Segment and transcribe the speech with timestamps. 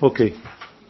[0.00, 0.22] Ok.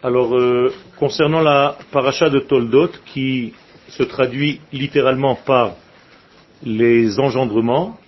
[0.03, 3.55] Alors, euh, concernant la paracha de Toldot, qui
[3.89, 5.77] se traduit littéralement par
[6.63, 7.99] les engendrements,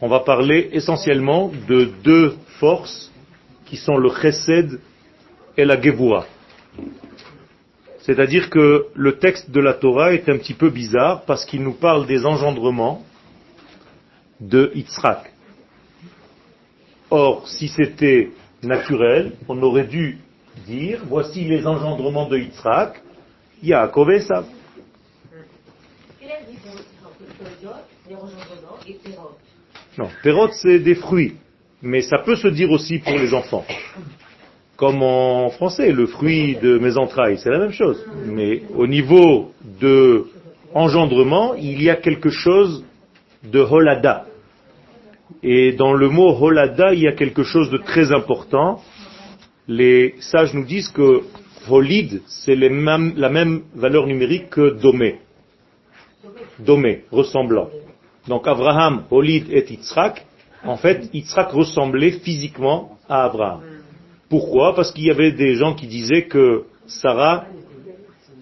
[0.00, 3.10] on va parler essentiellement de deux forces
[3.66, 4.80] qui sont le chesed
[5.56, 6.26] et la gevura.
[8.00, 11.72] C'est-à-dire que le texte de la Torah est un petit peu bizarre parce qu'il nous
[11.72, 13.02] parle des engendrements
[14.40, 15.33] de Yitzhak.
[17.16, 18.30] Or, si c'était
[18.64, 20.18] naturel, on aurait dû
[20.66, 23.00] dire, voici les engendrements de Yitzhak,
[23.62, 24.44] Yaakov et Esav.
[29.96, 31.36] Non, Perot c'est des fruits,
[31.80, 33.64] mais ça peut se dire aussi pour les enfants.
[34.76, 38.04] Comme en français, le fruit de mes entrailles, c'est la même chose.
[38.26, 40.26] Mais au niveau de
[40.74, 42.84] engendrement, il y a quelque chose
[43.44, 44.26] de holada.
[45.42, 48.80] Et dans le mot holada, il y a quelque chose de très important.
[49.68, 51.22] Les sages nous disent que
[51.68, 55.20] holid, c'est la même valeur numérique que domé.
[56.58, 57.68] Domé, ressemblant.
[58.28, 60.24] Donc Abraham, holid et Yitzhak,
[60.64, 63.60] en fait, Yitzhak ressemblait physiquement à Abraham.
[64.30, 64.74] Pourquoi?
[64.74, 67.44] Parce qu'il y avait des gens qui disaient que Sarah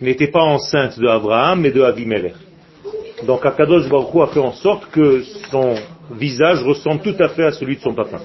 [0.01, 2.35] n'était pas enceinte de Abraham, mais de Abimelech.
[3.27, 5.75] Donc Akadosh Baruch a fait en sorte que son
[6.11, 8.21] visage ressemble tout à fait à celui de son papa.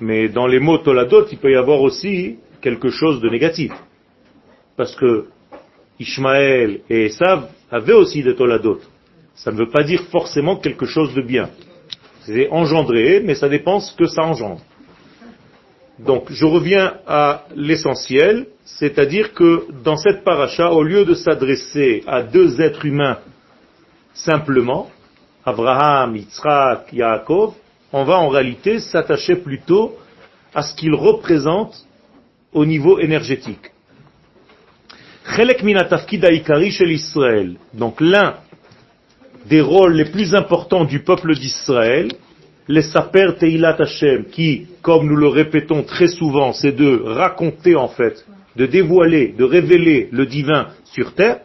[0.00, 3.72] Mais dans les mots toladot, il peut y avoir aussi quelque chose de négatif.
[4.76, 5.26] Parce que
[6.00, 8.80] Ishmaël et Esav avaient aussi des toladot.
[9.34, 11.50] Ça ne veut pas dire forcément quelque chose de bien.
[12.22, 14.60] C'est engendré, mais ça dépend ce que ça engendre.
[15.98, 22.22] Donc, je reviens à l'essentiel, c'est-à-dire que dans cette paracha, au lieu de s'adresser à
[22.22, 23.18] deux êtres humains
[24.14, 24.90] simplement,
[25.44, 27.54] Abraham, Yitzhak, Yaakov,
[27.92, 29.96] on va en réalité s'attacher plutôt
[30.54, 31.86] à ce qu'ils représentent
[32.52, 33.70] au niveau énergétique.
[37.74, 38.34] Donc l'un
[39.46, 42.12] des rôles les plus importants du peuple d'Israël,
[42.68, 47.88] les saper Teilat Hashem, qui, comme nous le répétons très souvent, c'est de raconter en
[47.88, 48.24] fait,
[48.56, 51.40] de dévoiler, de révéler le divin sur terre,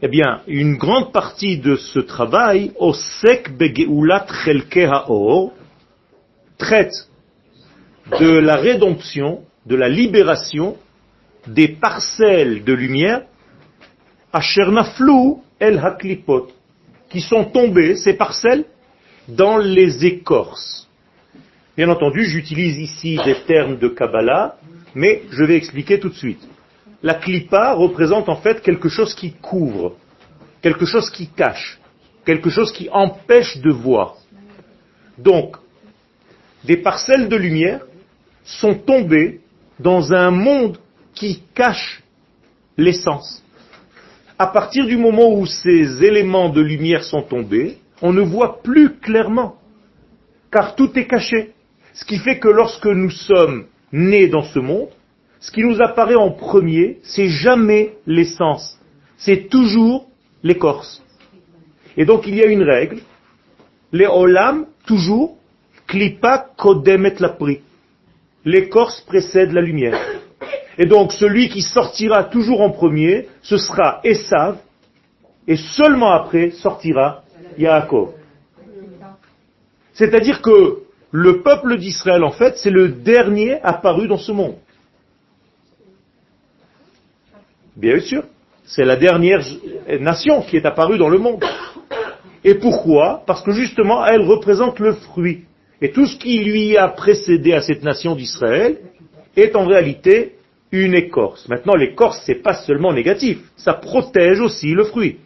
[0.00, 5.52] eh bien, une grande partie de ce travail, Osek Begeulat Chelke Haor,
[6.56, 7.08] traite
[8.20, 10.76] de la rédemption, de la libération
[11.48, 13.22] des parcelles de lumière,
[14.32, 16.48] Ashernaflou El Haklipot,
[17.10, 18.66] qui sont tombées, ces parcelles,
[19.26, 20.88] dans les écorces.
[21.76, 24.56] Bien entendu, j'utilise ici des termes de Kabbalah,
[24.94, 26.46] mais je vais expliquer tout de suite.
[27.02, 29.96] La clipa représente en fait quelque chose qui couvre,
[30.62, 31.78] quelque chose qui cache,
[32.24, 34.16] quelque chose qui empêche de voir.
[35.16, 35.56] Donc,
[36.64, 37.80] des parcelles de lumière
[38.44, 39.40] sont tombées
[39.78, 40.78] dans un monde
[41.14, 42.02] qui cache
[42.76, 43.42] l'essence
[44.38, 48.94] à partir du moment où ces éléments de lumière sont tombés, on ne voit plus
[49.00, 49.56] clairement,
[50.52, 51.52] car tout est caché.
[51.92, 54.90] Ce qui fait que lorsque nous sommes nés dans ce monde,
[55.40, 58.78] ce qui nous apparaît en premier, c'est jamais l'essence,
[59.16, 60.08] c'est toujours
[60.42, 61.02] l'écorce.
[61.96, 62.98] Et donc il y a une règle,
[63.92, 65.36] les olam, toujours,
[65.86, 67.60] klipa kodemet la pri.
[68.44, 69.98] L'écorce précède la lumière.
[70.76, 74.58] Et donc celui qui sortira toujours en premier, ce sera Esav,
[75.46, 77.22] et seulement après sortira
[77.56, 78.12] Yaakov.
[79.94, 84.56] C'est-à-dire que le peuple d'Israël, en fait, c'est le dernier apparu dans ce monde.
[87.78, 88.24] Bien sûr,
[88.64, 89.40] c'est la dernière
[90.00, 91.44] nation qui est apparue dans le monde.
[92.42, 93.22] Et pourquoi?
[93.24, 95.44] Parce que justement, elle représente le fruit.
[95.80, 98.78] Et tout ce qui lui a précédé à cette nation d'Israël
[99.36, 100.34] est en réalité
[100.72, 101.48] une écorce.
[101.48, 105.18] Maintenant, l'écorce, c'est pas seulement négatif, ça protège aussi le fruit.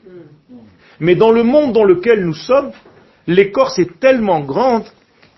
[1.00, 2.72] Mais dans le monde dans lequel nous sommes,
[3.26, 4.84] l'écorce est tellement grande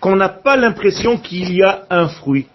[0.01, 2.47] qu'on n'a pas l'impression qu'il y a un fruit.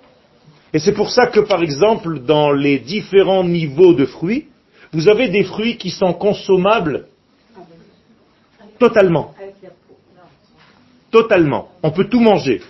[0.72, 4.46] Et c'est pour ça que, par exemple, dans les différents niveaux de fruits,
[4.92, 7.06] vous avez des fruits qui sont consommables
[8.78, 9.34] totalement.
[11.10, 11.68] Totalement.
[11.82, 12.62] On peut tout manger.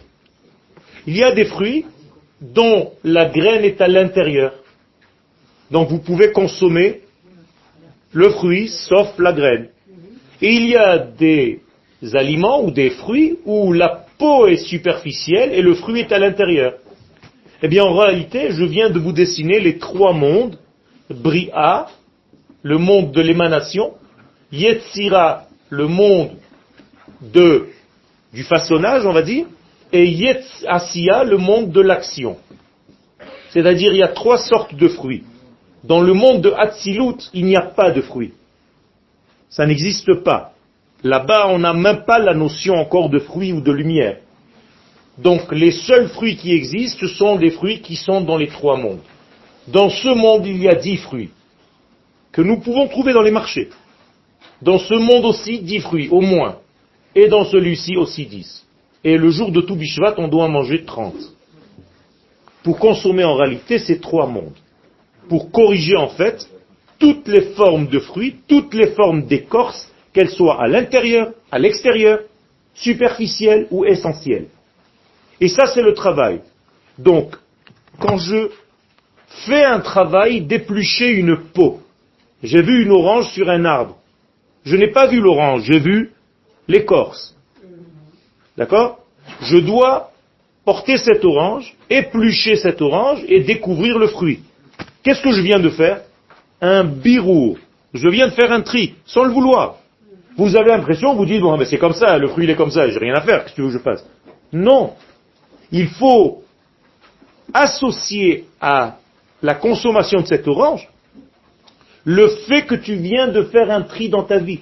[1.06, 1.86] Il y a des fruits
[2.40, 4.54] dont la graine est à l'intérieur.
[5.70, 7.02] Donc vous pouvez consommer
[8.12, 9.68] le fruit sauf la graine.
[10.42, 11.60] Et il y a des
[12.14, 16.74] aliments ou des fruits où la peau est superficielle et le fruit est à l'intérieur.
[17.62, 20.56] Eh bien en réalité, je viens de vous dessiner les trois mondes.
[21.10, 21.88] Bria,
[22.62, 23.94] le monde de l'émanation,
[24.52, 26.30] Yetzira, le monde
[27.20, 27.66] de,
[28.32, 29.46] du façonnage, on va dire,
[29.92, 32.36] et Yetz Asiya, le monde de l'action.
[33.50, 35.24] C'est-à-dire, il y a trois sortes de fruits.
[35.82, 38.32] Dans le monde de Hatzilut, il n'y a pas de fruits.
[39.48, 40.52] Ça n'existe pas.
[41.02, 44.18] Là-bas, on n'a même pas la notion encore de fruits ou de lumière.
[45.22, 48.76] Donc, les seuls fruits qui existent, ce sont des fruits qui sont dans les trois
[48.76, 49.02] mondes.
[49.68, 51.30] Dans ce monde, il y a dix fruits
[52.32, 53.68] que nous pouvons trouver dans les marchés.
[54.62, 56.56] Dans ce monde aussi, dix fruits, au moins.
[57.14, 58.64] Et dans celui-ci aussi dix.
[59.02, 61.34] Et le jour de tout Bishvat, on doit en manger trente.
[62.62, 64.56] Pour consommer en réalité ces trois mondes.
[65.28, 66.48] Pour corriger en fait
[66.98, 72.20] toutes les formes de fruits, toutes les formes d'écorce, qu'elles soient à l'intérieur, à l'extérieur,
[72.74, 74.48] superficielles ou essentielles.
[75.40, 76.40] Et ça, c'est le travail.
[76.98, 77.36] Donc,
[77.98, 78.50] quand je
[79.46, 81.80] fais un travail d'éplucher une peau,
[82.42, 83.96] j'ai vu une orange sur un arbre.
[84.64, 86.12] Je n'ai pas vu l'orange, j'ai vu
[86.68, 87.34] l'écorce.
[88.56, 88.98] D'accord?
[89.42, 90.10] Je dois
[90.64, 94.40] porter cette orange, éplucher cette orange et découvrir le fruit.
[95.02, 96.02] Qu'est-ce que je viens de faire?
[96.60, 97.56] Un birour.
[97.94, 99.76] Je viens de faire un tri, sans le vouloir.
[100.36, 102.70] Vous avez l'impression, vous dites, bon, mais c'est comme ça, le fruit il est comme
[102.70, 104.06] ça, j'ai rien à faire, qu'est-ce que tu veux que je fasse?
[104.52, 104.92] Non.
[105.72, 106.42] Il faut
[107.52, 108.96] associer à
[109.42, 110.88] la consommation de cette orange
[112.04, 114.60] le fait que tu viens de faire un tri dans ta vie.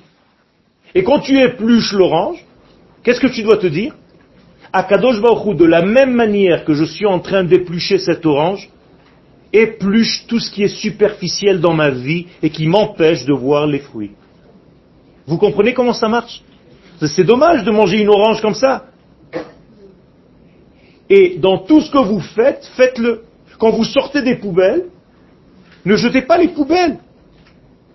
[0.95, 2.45] Et quand tu épluches l'orange,
[3.03, 3.95] qu'est-ce que tu dois te dire?
[4.73, 8.69] Akadosh Baruch de la même manière que je suis en train d'éplucher cette orange,
[9.53, 13.79] épluche tout ce qui est superficiel dans ma vie et qui m'empêche de voir les
[13.79, 14.13] fruits.
[15.27, 16.43] Vous comprenez comment ça marche?
[17.01, 18.88] C'est dommage de manger une orange comme ça.
[21.11, 23.23] Et dans tout ce que vous faites, faites-le.
[23.59, 24.87] Quand vous sortez des poubelles,
[25.85, 26.99] ne jetez pas les poubelles.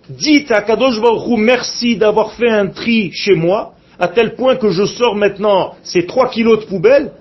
[0.08, 4.70] Dites à Kadosh Baruch merci d'avoir fait un tri chez moi, à tel point que
[4.70, 7.12] je sors maintenant ces trois kilos de poubelles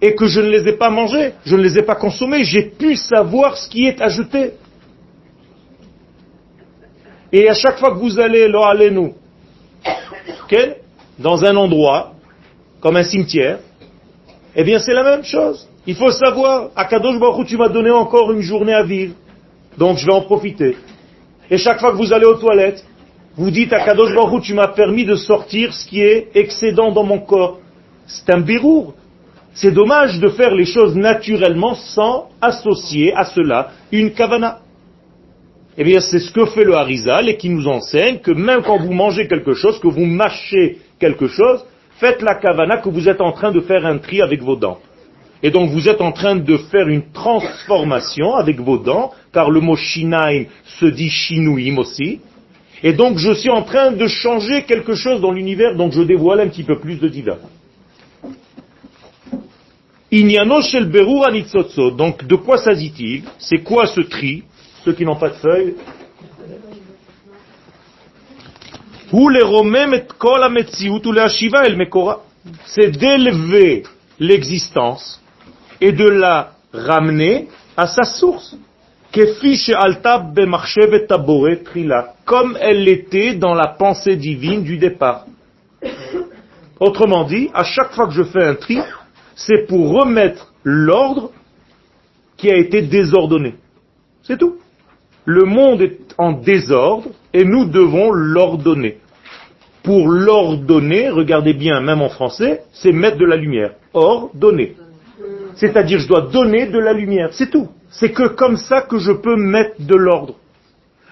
[0.00, 2.62] et que je ne les ai pas mangés, je ne les ai pas consommés, j'ai
[2.62, 4.54] pu savoir ce qui est à jeter.
[7.32, 9.14] Et à chaque fois que vous allez, là, allez nous,
[11.18, 12.14] dans un endroit,
[12.80, 13.60] comme un cimetière,
[14.54, 15.68] eh bien c'est la même chose.
[15.86, 19.14] Il faut savoir, à Kadosh Baruch tu m'as donné encore une journée à vivre,
[19.78, 20.76] donc je vais en profiter.
[21.50, 22.84] Et chaque fois que vous allez aux toilettes,
[23.36, 27.04] vous dites à Kadosh Baruch tu m'as permis de sortir ce qui est excédent dans
[27.04, 27.58] mon corps.
[28.06, 28.94] C'est un birour.
[29.54, 34.60] C'est dommage de faire les choses naturellement sans associer à cela une kavana.
[35.76, 38.78] Eh bien, c'est ce que fait le Harizal et qui nous enseigne que même quand
[38.78, 41.64] vous mangez quelque chose, que vous mâchez quelque chose,
[41.98, 44.78] faites la kavana que vous êtes en train de faire un tri avec vos dents.
[45.42, 49.60] Et donc vous êtes en train de faire une transformation avec vos dents, car le
[49.60, 52.20] mot shinaim se dit shinouim aussi.
[52.82, 56.40] Et donc je suis en train de changer quelque chose dans l'univers, donc je dévoile
[56.40, 57.38] un petit peu plus de divin.
[60.12, 61.26] Inyano shel berur
[61.96, 63.22] Donc de quoi s'agit-il?
[63.38, 64.44] C'est quoi ce tri?
[64.84, 65.74] Ceux qui n'ont pas de feuilles.
[72.64, 73.82] C'est d'élever
[74.18, 75.20] l'existence
[75.82, 78.56] et de la ramener à sa source.
[82.24, 85.26] Comme elle l'était dans la pensée divine du départ.
[86.80, 88.78] Autrement dit, à chaque fois que je fais un tri,
[89.34, 91.32] c'est pour remettre l'ordre
[92.38, 93.56] qui a été désordonné.
[94.22, 94.56] C'est tout.
[95.26, 98.98] Le monde est en désordre et nous devons l'ordonner.
[99.82, 103.72] Pour l'ordonner, regardez bien, même en français, c'est mettre de la lumière.
[103.92, 104.76] Ordonner.
[105.54, 107.30] C'est-à-dire, je dois donner de la lumière.
[107.32, 107.68] C'est tout.
[107.90, 110.36] C'est que comme ça que je peux mettre de l'ordre.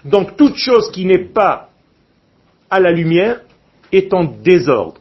[0.04, 1.68] Donc, toute chose qui n'est pas
[2.70, 3.40] à la lumière
[3.92, 5.00] est en désordre.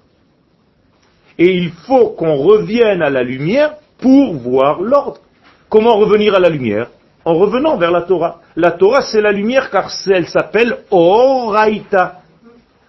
[1.37, 5.21] Et il faut qu'on revienne à la lumière pour voir l'ordre.
[5.69, 6.89] Comment revenir à la lumière?
[7.25, 8.39] En revenant vers la Torah.
[8.55, 12.19] La Torah, c'est la lumière car elle s'appelle Oraita.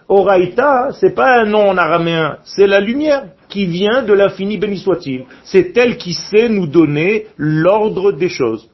[0.07, 4.77] Oraita, c'est pas un nom en araméen, c'est la lumière qui vient de l'infini béni
[4.77, 5.23] soit-il.
[5.43, 8.67] C'est elle qui sait nous donner l'ordre des choses.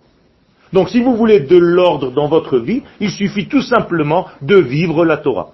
[0.74, 5.06] Donc si vous voulez de l'ordre dans votre vie, il suffit tout simplement de vivre
[5.06, 5.52] la Torah,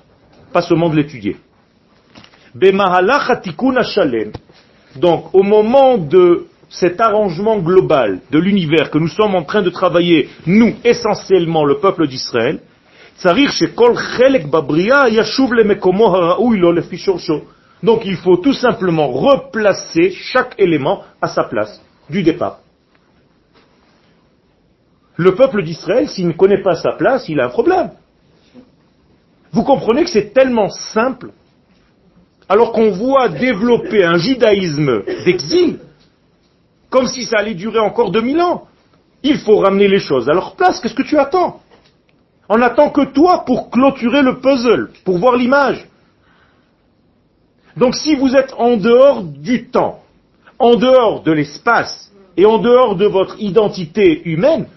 [0.51, 1.37] pas seulement de l'étudier.
[4.95, 9.69] Donc au moment de cet arrangement global de l'univers que nous sommes en train de
[9.69, 12.59] travailler, nous, essentiellement le peuple d'Israël,
[17.83, 22.59] donc il faut tout simplement replacer chaque élément à sa place du départ.
[25.15, 27.91] Le peuple d'Israël, s'il ne connaît pas sa place, il a un problème.
[29.51, 31.31] Vous comprenez que c'est tellement simple.
[32.49, 35.79] alors qu'on voit développer un judaïsme d'exil,
[36.93, 38.67] comme si ça allait durer encore 2000 ans.
[39.23, 40.79] Il faut ramener les choses à leur place.
[40.79, 41.59] Qu'est-ce que tu attends?
[42.47, 45.87] On attend que toi pour clôturer le puzzle, pour voir l'image.
[47.77, 50.01] Donc si vous êtes en dehors du temps,
[50.59, 54.67] en dehors de l'espace et en dehors de votre identité humaine,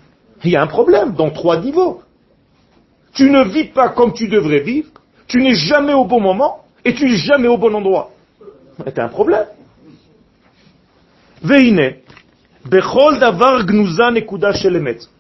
[0.43, 2.01] il y a un problème dans trois niveaux.
[3.13, 4.89] Tu ne vis pas comme tu devrais vivre,
[5.27, 8.09] tu n'es jamais au bon moment et tu n'es jamais au bon endroit.
[8.87, 9.49] C'est un problème.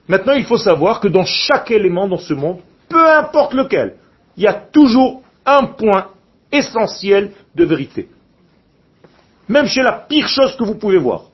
[0.08, 2.58] Maintenant, il faut savoir que dans chaque élément dans ce monde,
[2.88, 3.96] peu importe lequel,
[4.36, 6.08] il y a toujours un point
[6.52, 8.08] essentiel de vérité.
[9.48, 11.24] Même chez la pire chose que vous pouvez voir.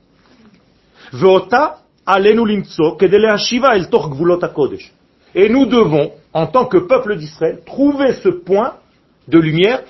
[5.35, 8.75] Et nous devons, en tant que peuple d'Israël, trouver ce point
[9.29, 9.83] de lumière,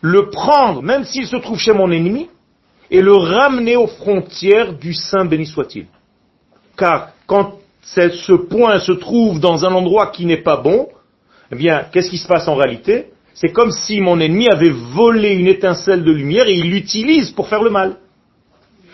[0.00, 2.28] le prendre, même s'il se trouve chez mon ennemi,
[2.92, 5.86] et le ramener aux frontières du Saint béni soit-il.
[6.76, 10.88] Car quand ce point se trouve dans un endroit qui n'est pas bon,
[11.50, 13.06] eh bien, qu'est-ce qui se passe en réalité?
[13.32, 17.48] C'est comme si mon ennemi avait volé une étincelle de lumière et il l'utilise pour
[17.48, 17.96] faire le mal.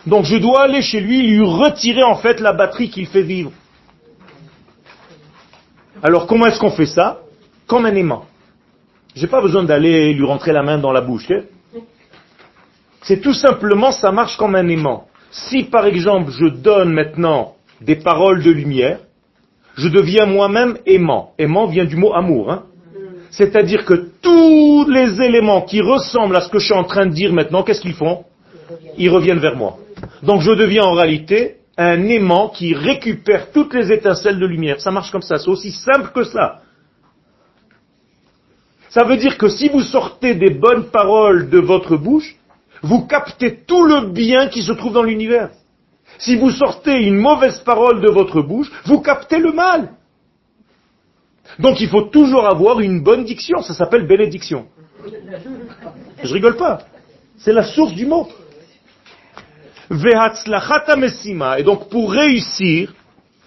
[0.07, 3.50] Donc je dois aller chez lui, lui retirer en fait la batterie qu'il fait vivre.
[6.05, 7.19] Alors comment est-ce qu'on fait ça?
[7.67, 8.26] Comme un aimant.
[9.17, 11.28] J'ai pas besoin d'aller lui rentrer la main dans la bouche.
[11.33, 11.43] Hein.
[13.02, 15.07] C'est tout simplement, ça marche comme un aimant.
[15.31, 19.00] Si par exemple je donne maintenant des paroles de lumière,
[19.76, 21.33] je deviens moi-même aimant.
[21.38, 22.50] Aimant vient du mot amour.
[22.50, 22.64] Hein.
[23.31, 27.12] C'est-à-dire que tous les éléments qui ressemblent à ce que je suis en train de
[27.12, 28.25] dire maintenant, qu'est-ce qu'ils font?
[28.97, 29.76] Ils reviennent vers moi.
[30.23, 34.81] Donc je deviens en réalité un aimant qui récupère toutes les étincelles de lumière.
[34.81, 36.62] Ça marche comme ça, c'est aussi simple que ça.
[38.88, 42.37] Ça veut dire que si vous sortez des bonnes paroles de votre bouche,
[42.82, 45.50] vous captez tout le bien qui se trouve dans l'univers.
[46.18, 49.90] Si vous sortez une mauvaise parole de votre bouche, vous captez le mal.
[51.58, 54.66] Donc il faut toujours avoir une bonne diction, ça s'appelle bénédiction.
[56.23, 56.80] Je rigole pas.
[57.38, 58.28] C'est la source du mot.
[59.90, 62.92] Et donc pour réussir,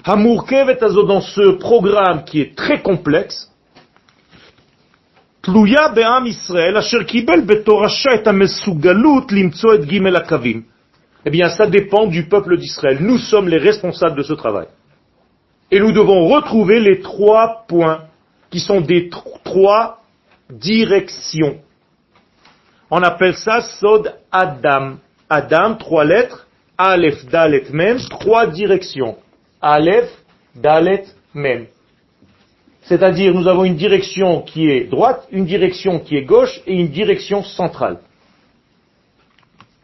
[0.04, 3.51] dans ce programme qui est très complexe,
[5.41, 10.63] תלויה בעם ישראל אשר קיבל בתורשה את המסוגלות למצוא את ג' הקווים.
[11.27, 12.99] Eh bien, ça dépend du peuple d'Israël.
[13.01, 14.69] Nous sommes les responsables de ce travail.
[15.73, 18.03] Et nous devons retrouver les trois points
[18.49, 19.11] qui sont des
[19.43, 20.03] trois
[20.49, 21.59] directions.
[22.91, 24.99] On appelle ça Sod Adam.
[25.29, 26.47] Adam, trois lettres.
[26.79, 29.17] Aleph, Dalet, Mem, trois directions.
[29.61, 30.11] Aleph,
[30.55, 31.67] Dalet, Mem.
[32.92, 36.90] C'est-à-dire, nous avons une direction qui est droite, une direction qui est gauche et une
[36.90, 38.00] direction centrale.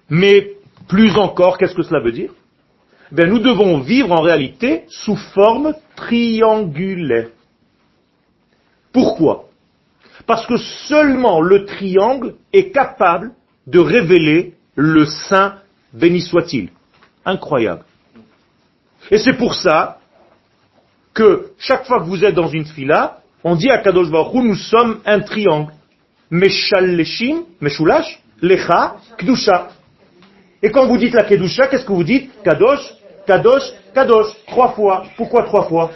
[0.09, 0.55] Mais
[0.89, 2.33] plus encore, qu'est-ce que cela veut dire?
[3.13, 7.29] Ben, Nous devons vivre en réalité sous forme triangulaire.
[8.91, 9.45] Pourquoi?
[10.25, 13.31] Parce que seulement le triangle est capable
[13.67, 15.59] de révéler le Saint,
[15.93, 16.71] béni soit-il.
[17.23, 17.85] Incroyable.
[19.11, 19.99] Et c'est pour ça
[21.17, 24.55] que chaque fois que vous êtes dans une fila, on dit à Kadosh Baruch nous
[24.55, 25.73] sommes un triangle.
[26.29, 29.69] Meshaleshim, Meshulash, Lecha, Kdusha.
[30.61, 32.29] Et quand vous dites la Kedusha, qu'est-ce que vous dites?
[32.43, 32.93] Kadosh,
[33.25, 33.63] Kadosh,
[33.95, 35.05] Kadosh, trois fois.
[35.17, 35.91] Pourquoi trois fois?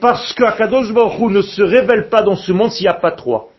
[0.00, 3.50] Parce qu'Akadosh Baruch ne se révèle pas dans ce monde s'il n'y a pas trois.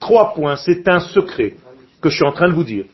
[0.00, 1.56] Trois points, c'est un secret
[2.00, 2.86] que je suis en train de vous dire.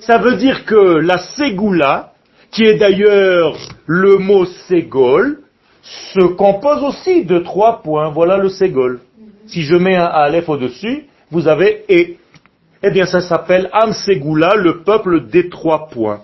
[0.00, 2.07] Ça veut dire que la Ségoula,
[2.50, 5.40] qui est d'ailleurs le mot ségol,
[5.82, 8.10] se compose aussi de trois points.
[8.10, 9.00] Voilà le ségol.
[9.46, 12.18] Si je mets un aleph au-dessus, vous avez et.
[12.82, 16.20] Eh bien, ça s'appelle Am Segula, le peuple des trois points.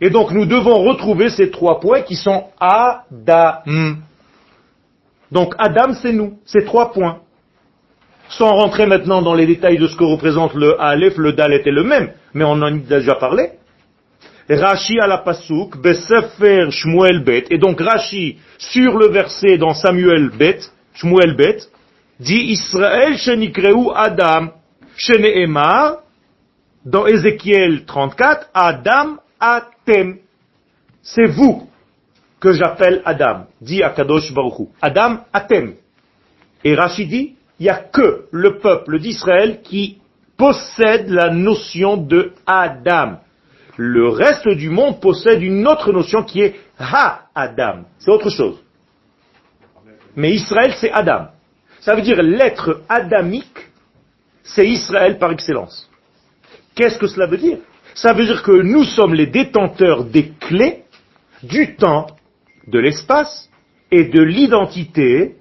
[0.00, 3.96] Et donc, nous devons retrouver ces trois points qui sont Adam.
[5.30, 7.18] Donc, Adam, c'est nous, ces trois points.
[8.30, 11.70] Sans rentrer maintenant dans les détails de ce que représente le Aleph, le Dalet et
[11.70, 13.50] le même, mais on en a déjà parlé.
[14.56, 20.30] Rashi à la Pasuk, Besefer Shmuel Bet, et donc Rashi, sur le verset dans Samuel
[20.30, 20.60] Bet,
[20.94, 21.58] Shmuel Bet,
[22.18, 24.52] dit Israël shenikreu Adam,
[24.96, 25.98] sheneemar,
[26.84, 30.18] dans Ézéchiel 34, Adam Atem.
[31.02, 31.68] C'est vous
[32.40, 34.68] que j'appelle Adam, dit Akadosh Baruchu.
[34.80, 35.74] Adam Atem.
[36.64, 39.98] Et Rashi dit, il n'y a que le peuple d'Israël qui
[40.36, 43.18] possède la notion de Adam.
[43.78, 47.84] Le reste du monde possède une autre notion qui est Ha-Adam.
[48.00, 48.60] C'est autre chose.
[50.16, 51.28] Mais Israël, c'est Adam.
[51.78, 53.68] Ça veut dire l'être adamique,
[54.42, 55.88] c'est Israël par excellence.
[56.74, 57.58] Qu'est-ce que cela veut dire?
[57.94, 60.82] Ça veut dire que nous sommes les détenteurs des clés
[61.44, 62.08] du temps,
[62.66, 63.48] de l'espace
[63.92, 65.36] et de l'identité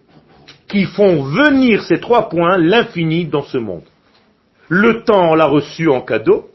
[0.68, 3.84] qui font venir ces trois points, l'infini, dans ce monde.
[4.70, 6.52] Le temps, on l'a reçu en cadeau,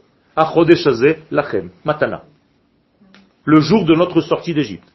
[3.45, 4.87] le jour de notre sortie d'Égypte.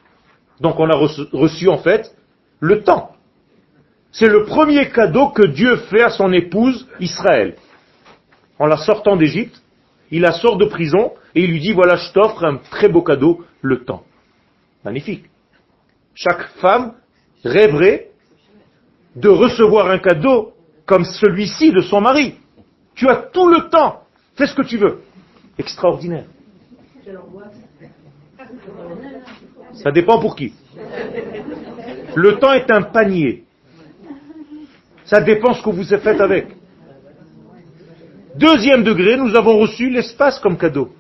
[0.61, 2.15] Donc on a reçu en fait
[2.61, 3.13] le temps.
[4.11, 7.57] C'est le premier cadeau que Dieu fait à son épouse Israël.
[8.59, 9.63] En la sortant d'Égypte,
[10.11, 13.03] il la sort de prison et il lui dit voilà, je t'offre un très beau
[13.03, 14.05] cadeau, le temps.
[14.85, 15.27] Magnifique.
[16.15, 16.95] Chaque femme
[17.45, 18.09] rêverait
[19.15, 20.53] de recevoir un cadeau
[20.87, 22.35] comme celui-ci de son mari.
[22.95, 24.03] Tu as tout le temps.
[24.37, 25.03] Fais ce que tu veux.
[25.59, 26.27] Extraordinaire.
[29.75, 30.53] Ça dépend pour qui.
[32.15, 33.45] Le temps est un panier.
[35.05, 36.49] Ça dépend ce que vous avez fait avec.
[38.37, 40.91] Deuxième degré, nous avons reçu l'espace comme cadeau.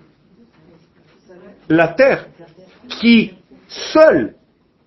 [1.68, 2.26] La terre,
[2.88, 3.34] qui
[3.68, 4.34] seule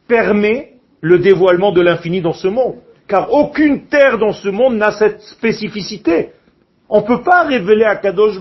[0.07, 2.75] permet le dévoilement de l'infini dans ce monde.
[3.07, 6.31] Car aucune terre dans ce monde n'a cette spécificité.
[6.93, 8.37] On ne peut pas révéler à Kadosh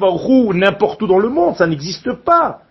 [0.54, 2.62] n'importe où dans le monde, ça n'existe pas.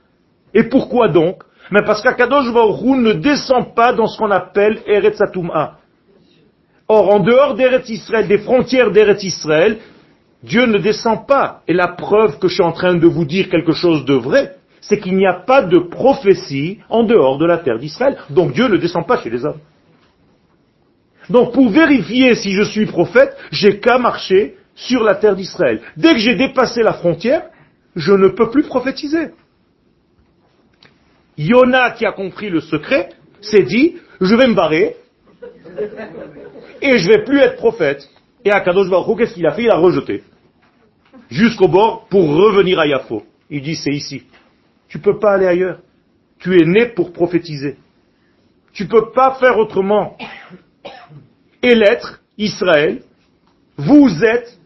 [0.53, 1.41] Et pourquoi donc?
[1.71, 5.21] Mais parce qu'Akadosh Baruch ne descend pas dans ce qu'on appelle Eretz
[6.91, 9.77] Or, en dehors d'Eretz Israël, des frontières d'Eretz Israël,
[10.43, 11.61] Dieu ne descend pas.
[11.65, 14.55] Et la preuve que je suis en train de vous dire quelque chose de vrai,
[14.81, 18.17] c'est qu'il n'y a pas de prophétie en dehors de la terre d'Israël.
[18.29, 19.61] Donc Dieu ne descend pas chez les hommes.
[21.29, 25.81] Donc pour vérifier si je suis prophète, j'ai qu'à marcher sur la terre d'Israël.
[25.97, 27.49] Dès que j'ai dépassé la frontière,
[27.95, 29.31] je ne peux plus prophétiser.
[31.37, 33.09] Yona qui a compris le secret
[33.41, 34.95] s'est dit, je vais me barrer
[36.81, 38.09] et je vais plus être prophète.
[38.45, 39.63] Et Akadosh Baruch qu'est-ce qu'il a fait?
[39.63, 40.23] Il a rejeté.
[41.29, 43.23] Jusqu'au bord pour revenir à Yafo.
[43.49, 44.23] Il dit, c'est ici.
[44.87, 45.79] Tu ne peux pas aller ailleurs.
[46.39, 47.77] Tu es né pour prophétiser.
[48.71, 50.17] Tu ne peux pas faire autrement.
[51.61, 53.01] Et l'être, Israël,
[53.77, 54.58] vous êtes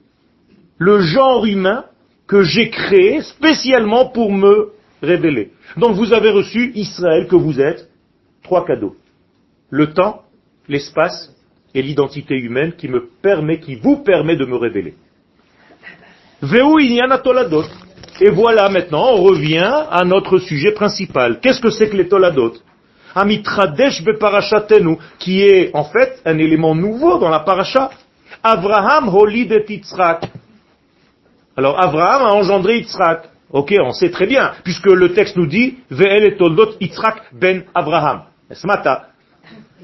[0.84, 1.86] le genre humain
[2.28, 5.52] que j'ai créé spécialement pour me révéler.
[5.78, 7.90] Donc vous avez reçu Israël que vous êtes,
[8.44, 8.96] trois cadeaux.
[9.70, 10.24] Le temps,
[10.68, 11.34] l'espace
[11.74, 14.96] et l'identité humaine qui me permet, qui vous permet de me révéler.
[18.22, 21.40] Et voilà maintenant, on revient à notre sujet principal.
[21.40, 22.56] Qu'est-ce que c'est que les toladot?
[23.16, 27.90] Amitradesh beparashatenu, qui est en fait un élément nouveau dans la paracha.
[28.44, 30.30] Abraham holidet Yitzhak.
[31.56, 33.30] Alors Abraham a engendré Yitzhak.
[33.52, 37.64] Ok, on sait très bien, puisque le texte nous dit Ve'el et toldot Yitzhak ben
[37.76, 38.24] Abraham.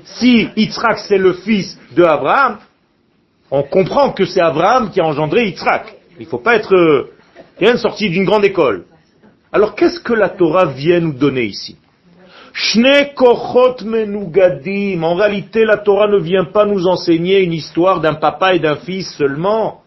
[0.04, 2.58] Si Yitzhak c'est le fils de Abraham,
[3.52, 5.96] on comprend que c'est Abraham qui a engendré Yitzhak.
[6.20, 7.12] Il ne faut pas être euh,
[7.60, 8.86] rien sorti d'une grande école.
[9.52, 11.78] Alors qu'est-ce que la Torah vient nous donner ici?
[15.02, 18.76] En réalité, la Torah ne vient pas nous enseigner une histoire d'un papa et d'un
[18.78, 19.84] fils seulement.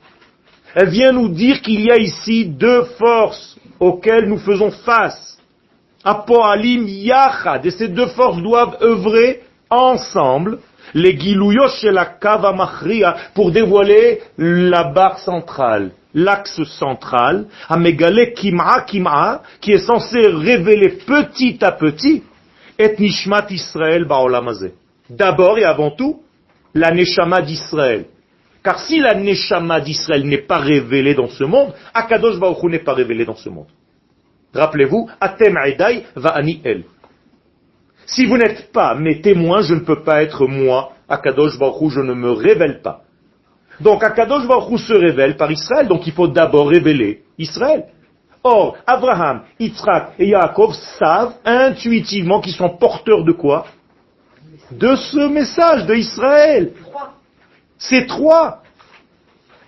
[0.74, 5.38] Elle vient nous dire qu'il y a ici deux forces auxquelles nous faisons face.
[6.04, 7.66] Apoalim Yachad.
[7.66, 10.58] Et ces deux forces doivent œuvrer ensemble
[10.94, 18.82] les Gilouyosh et la Kava Machria pour dévoiler la barre centrale, l'axe central, Amegale Kim'a
[18.82, 22.22] Kim'a, qui est censé révéler petit à petit
[22.78, 24.74] et Nishmat Israël Baolamazé.
[25.08, 26.22] D'abord et avant tout,
[26.74, 28.06] la Neshama d'Israël.
[28.62, 32.94] Car si la Neshama d'Israël n'est pas révélée dans ce monde, Akadosh Baruch n'est pas
[32.94, 33.66] révélé dans ce monde.
[34.54, 36.84] Rappelez-vous, Atem Aedai va Ani El.
[38.06, 42.00] Si vous n'êtes pas mes témoins, je ne peux pas être moi, Akadosh Baruch je
[42.00, 43.02] ne me révèle pas.
[43.80, 47.86] Donc Akadosh Baruch se révèle par Israël, donc il faut d'abord révéler Israël.
[48.44, 53.66] Or, Abraham, Yitzhak et Yaakov savent intuitivement qu'ils sont porteurs de quoi?
[54.72, 56.72] De ce message de Israël.
[57.88, 58.62] C'est trois.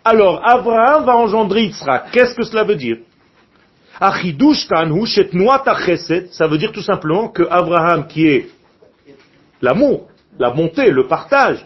[0.05, 2.13] Alors, Abraham va engendrer Yitzhak.
[2.13, 2.99] Qu'est-ce que cela veut dire?
[6.33, 8.51] Ça veut dire tout simplement que Abraham, qui est
[9.61, 11.65] l'amour, la bonté, le partage,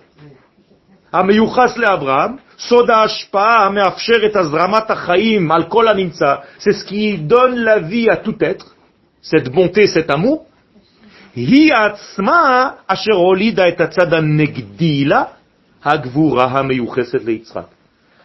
[6.59, 8.75] c'est ce qui donne la vie à tout être,
[9.23, 10.47] cette bonté, cet amour.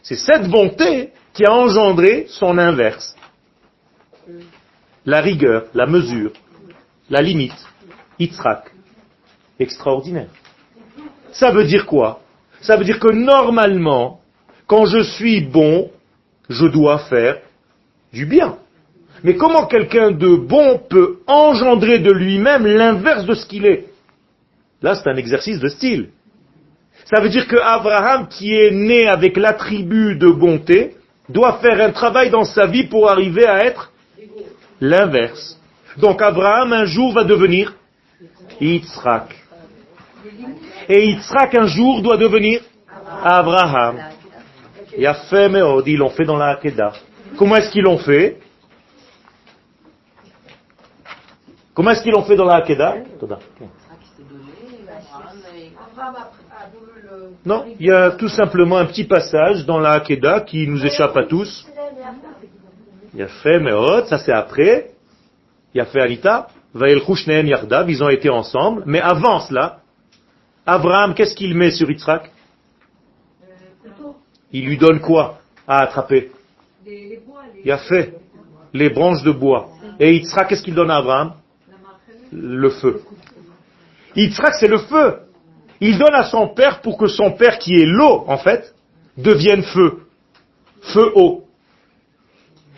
[0.01, 3.15] C'est cette bonté qui a engendré son inverse
[5.05, 6.31] la rigueur, la mesure,
[7.09, 7.53] la limite.
[8.19, 8.71] Yitzhak.
[9.59, 10.29] Extraordinaire.
[11.31, 12.21] Ça veut dire quoi?
[12.61, 14.21] Ça veut dire que normalement,
[14.67, 15.91] quand je suis bon,
[16.49, 17.39] je dois faire
[18.11, 18.57] du bien.
[19.23, 23.87] Mais comment quelqu'un de bon peut engendrer de lui-même l'inverse de ce qu'il est?
[24.81, 26.09] Là, c'est un exercice de style.
[27.05, 30.95] Ça veut dire que Abraham, qui est né avec l'attribut de bonté,
[31.29, 33.91] doit faire un travail dans sa vie pour arriver à être
[34.79, 35.59] l'inverse.
[35.97, 37.73] Donc Abraham, un jour, va devenir
[38.59, 39.35] Yitzhak.
[40.89, 42.61] Et Yitzhak, un jour, doit devenir
[43.23, 43.99] Abraham.
[44.97, 46.93] Il a fait, mais ils l'ont fait dans la Hakeda.
[47.37, 48.39] Comment est-ce qu'ils l'ont fait?
[51.73, 52.97] Comment est-ce qu'ils l'ont fait dans la Hakeda
[57.45, 61.15] Non, il y a tout simplement un petit passage dans la Hakeda qui nous échappe
[61.17, 61.67] à tous.
[63.13, 64.91] Il a fait Meot, ça c'est après.
[65.73, 66.47] Il a fait Anita.
[66.73, 67.01] Vael
[67.47, 68.83] Yardav, ils ont été ensemble.
[68.87, 69.79] Mais avant cela,
[70.65, 72.31] Abraham, qu'est-ce qu'il met sur Yitzhak?
[74.51, 76.31] Il lui donne quoi à attraper?
[77.63, 78.15] Il a fait
[78.73, 79.69] les branches de bois.
[79.99, 81.33] Et Yitzhak, qu'est-ce qu'il donne à Abraham?
[82.31, 83.01] Le feu.
[84.15, 85.19] Yitzhak, c'est le feu.
[85.85, 88.73] Il donne à son père pour que son père, qui est l'eau, en fait,
[89.17, 90.03] devienne feu.
[90.81, 91.43] Feu eau.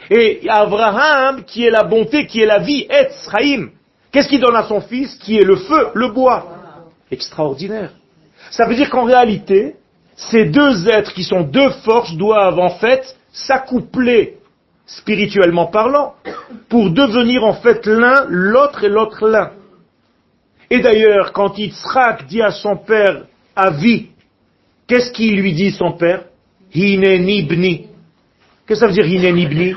[0.09, 3.69] Et Abraham, qui est la bonté, qui est la vie, Etzraïm,
[4.11, 6.47] qu'est-ce qu'il donne à son fils, qui est le feu, le bois?
[7.11, 7.91] Extraordinaire.
[8.49, 9.75] Ça veut dire qu'en réalité,
[10.15, 14.37] ces deux êtres qui sont deux forces doivent en fait s'accoupler
[14.87, 16.15] spirituellement parlant
[16.69, 19.51] pour devenir en fait l'un l'autre et l'autre l'un.
[20.75, 24.07] Et d'ailleurs, quand Yitzhak dit à son père, Avi,
[24.85, 26.25] qu'est-ce qu'il lui dit son père
[26.73, 27.87] Hinenibni.
[28.67, 29.73] Qu'est-ce que ça veut dire Hinenibni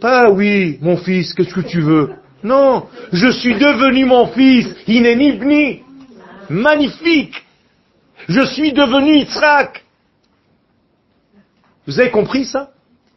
[0.00, 2.10] Pas oui, mon fils, qu'est-ce que tu veux?
[2.42, 5.82] Non, je suis devenu mon fils, Hinenibni.
[6.48, 7.36] Magnifique
[8.28, 9.84] Je suis devenu Yitzhak.
[11.86, 12.72] Vous avez compris ça?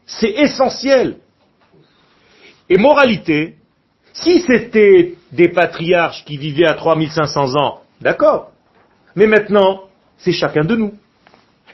[0.05, 1.17] C'est essentiel.
[2.69, 3.55] Et moralité,
[4.13, 8.51] si c'était des patriarches qui vivaient à 3500 ans, d'accord.
[9.15, 9.81] Mais maintenant,
[10.17, 10.93] c'est chacun de nous.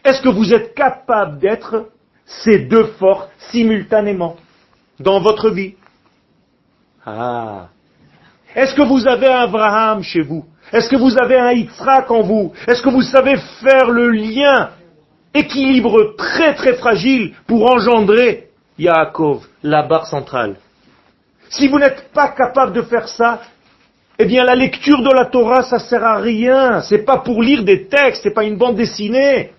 [0.04, 1.89] Est-ce que vous êtes capable d'être
[2.25, 4.38] ces deux forces simultanément
[4.99, 5.75] dans votre vie?
[7.06, 7.67] Ah.
[8.56, 10.45] Est-ce que vous avez un Abraham chez vous?
[10.71, 12.54] Est-ce que vous avez un Yitzhak en vous?
[12.67, 14.69] Est-ce que vous savez faire le lien
[15.34, 20.58] équilibre très très fragile pour engendrer Yaakov, la barre centrale?
[21.49, 23.41] Si vous n'êtes pas capable de faire ça,
[24.19, 26.81] eh bien la lecture de la Torah, ça sert à rien.
[26.81, 29.51] C'est pas pour lire des textes, c'est pas une bande dessinée.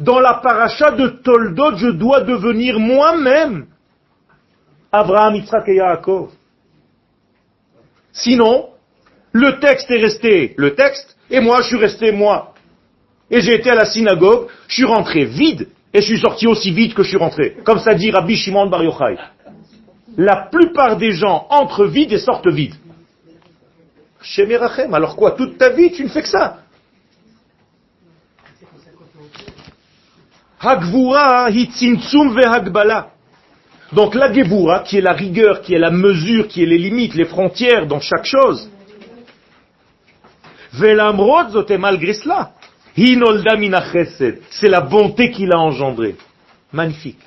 [0.00, 3.66] Dans la paracha de Toldot, je dois devenir moi-même
[4.92, 6.30] Abraham, Yitzhak et Yaakov.
[8.12, 8.70] Sinon,
[9.32, 12.54] le texte est resté le texte, et moi je suis resté moi.
[13.30, 16.70] Et j'ai été à la synagogue, je suis rentré vide, et je suis sorti aussi
[16.70, 17.56] vite que je suis rentré.
[17.64, 19.16] Comme ça dit Rabbi Shimon Bar Yochai
[20.16, 22.74] la plupart des gens entrent vides et sortent vides.
[24.22, 26.58] Shemirachem, alors quoi Toute ta vie, tu ne fais que ça.
[30.58, 33.04] Hagvura ve
[33.92, 37.14] Donc la gevura, qui est la rigueur, qui est la mesure, qui est les limites,
[37.14, 38.70] les frontières dans chaque chose.
[40.72, 42.52] Velamrod malgré cela.
[44.50, 46.16] C'est la bonté qu'il a engendrée.
[46.72, 47.20] Magnifique.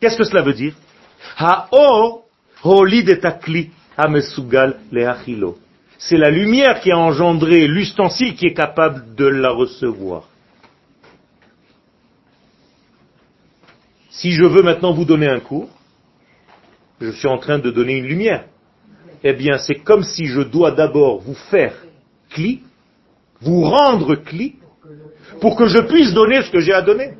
[0.00, 0.74] Qu'est-ce que cela veut dire?
[1.36, 2.24] Ha'or
[5.98, 10.28] c'est la lumière qui a engendré l'ustensile qui est capable de la recevoir.
[14.08, 15.68] Si je veux maintenant vous donner un cours,
[17.00, 18.46] je suis en train de donner une lumière.
[19.22, 21.74] Eh bien, c'est comme si je dois d'abord vous faire
[22.30, 22.62] cli,
[23.42, 24.56] vous rendre cli,
[25.40, 27.12] pour que je puisse donner ce que j'ai à donner.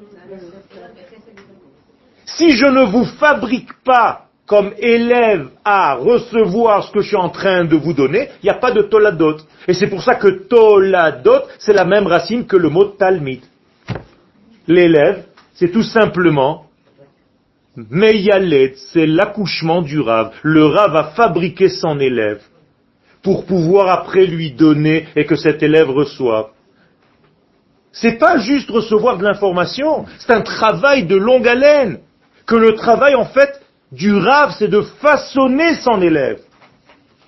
[2.24, 7.28] Si je ne vous fabrique pas comme élève à recevoir ce que je suis en
[7.28, 9.36] train de vous donner, il n'y a pas de toladot.
[9.68, 13.42] Et c'est pour ça que toladot, c'est la même racine que le mot talmid.
[14.66, 15.22] L'élève,
[15.54, 16.66] c'est tout simplement
[17.76, 20.32] Meyalet, c'est l'accouchement du rave.
[20.42, 22.42] Le rave a fabriqué son élève
[23.22, 26.46] pour pouvoir après lui donner et que cet élève reçoive.
[27.92, 32.00] C'est pas juste recevoir de l'information, c'est un travail de longue haleine.
[32.46, 33.59] Que le travail, en fait,
[33.92, 36.40] du rave, c'est de façonner son élève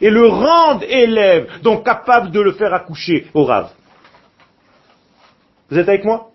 [0.01, 3.71] et le rendre élève, donc capable de le faire accoucher au rave.
[5.71, 6.31] Vous êtes avec moi?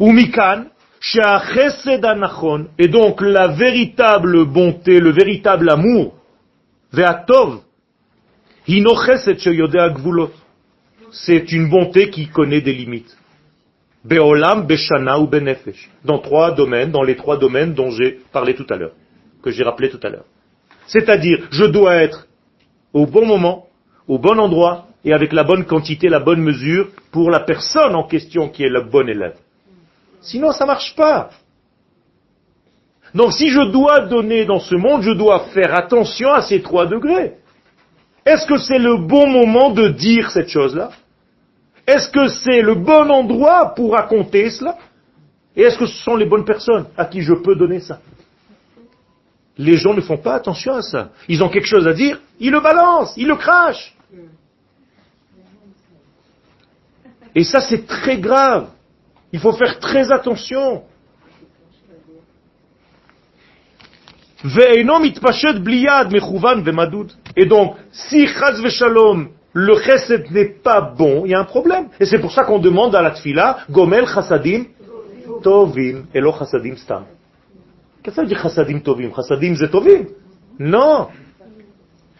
[0.00, 0.64] Umikan,
[2.78, 6.14] et donc la véritable bonté, le véritable amour,
[6.92, 7.60] ve'atov,
[11.10, 13.16] c'est une bonté qui connaît des limites.
[14.04, 15.90] Beolam, Beshana ou Benefesh.
[16.04, 18.92] Dans trois domaines, dans les trois domaines dont j'ai parlé tout à l'heure,
[19.42, 20.26] que j'ai rappelé tout à l'heure.
[20.86, 22.26] C'est-à-dire, je dois être
[22.92, 23.66] au bon moment,
[24.06, 28.04] au bon endroit, et avec la bonne quantité, la bonne mesure, pour la personne en
[28.04, 29.36] question qui est le bon élève.
[30.20, 31.30] Sinon, ça ne marche pas.
[33.14, 36.86] Donc si je dois donner dans ce monde, je dois faire attention à ces trois
[36.86, 37.34] degrés.
[38.26, 40.90] Est-ce que c'est le bon moment de dire cette chose-là?
[41.86, 44.78] Est-ce que c'est le bon endroit pour raconter cela?
[45.56, 48.00] Et est-ce que ce sont les bonnes personnes à qui je peux donner ça?
[49.56, 51.10] Les gens ne font pas attention à ça.
[51.28, 53.94] Ils ont quelque chose à dire, ils le balancent, ils le crachent.
[57.34, 58.68] Et ça c'est très grave.
[59.32, 60.84] Il faut faire très attention.
[67.36, 71.88] Et donc, si chaz shalom, le chesed n'est pas bon, il y a un problème.
[72.00, 74.64] Et c'est pour ça qu'on demande à la tfila, gomel chasadim
[75.42, 77.04] tovim, et lo chasadim stam.
[78.02, 79.14] Qu'est-ce que ça veut dire chasadim tovim?
[79.14, 80.06] Chasadim c'est tovim?
[80.58, 81.08] Non.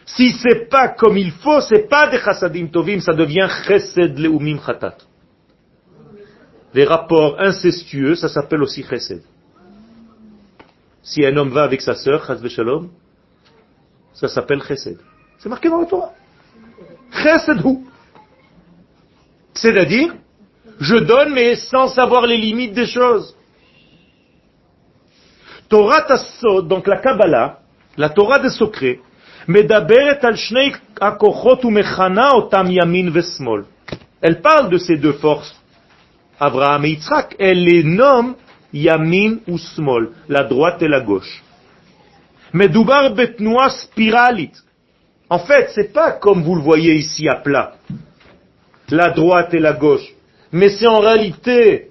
[0.06, 4.60] Si c'est pas comme il faut, c'est pas des chasadim tovim, ça devient chesed leumim
[4.64, 4.96] chatat.
[6.72, 9.22] Les rapports incestueux, ça s'appelle aussi chesed.
[11.02, 12.90] Si un homme va avec sa sœur, chas shalom,
[14.12, 14.98] ça s'appelle chesed.
[15.38, 16.12] C'est marqué dans le Torah.
[19.54, 20.14] C'est-à-dire,
[20.80, 23.34] je donne mais sans savoir les limites des choses.
[25.68, 27.58] Torah Tassod, donc la Kabbalah,
[27.96, 29.00] la Torah des secrets,
[29.46, 29.66] elle
[34.40, 35.54] parle de ces deux forces,
[36.40, 38.34] Abraham et Yitzhak, elle les nomme
[38.72, 41.42] Yamin ou Smol, la droite et la gauche.
[42.52, 44.52] Medubar betnoa spiralit
[45.34, 47.72] en fait, c'est pas comme vous le voyez ici à plat,
[48.88, 50.14] la droite et la gauche,
[50.52, 51.88] mais c'est en réalité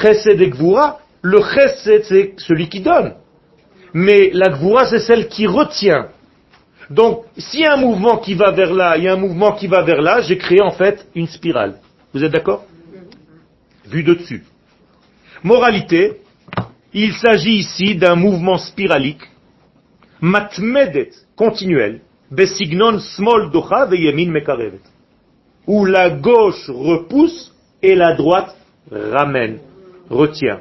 [0.00, 1.00] chesed et gvura.
[1.20, 3.16] Le chesed, c'est celui qui donne.
[3.92, 6.08] Mais la gvura, c'est celle qui retient.
[6.88, 9.52] Donc, s'il y a un mouvement qui va vers là, il y a un mouvement
[9.52, 11.80] qui va vers là, j'ai créé en fait une spirale.
[12.14, 12.64] Vous êtes d'accord?
[13.84, 14.44] Vu de dessus.
[15.42, 16.22] Moralité,
[16.94, 19.28] il s'agit ici d'un mouvement spiralique,
[20.22, 21.10] matmedet,
[21.40, 23.88] continuel, besignon small docha
[25.66, 28.54] où la gauche repousse et la droite
[28.90, 29.60] ramène,
[30.10, 30.60] retient.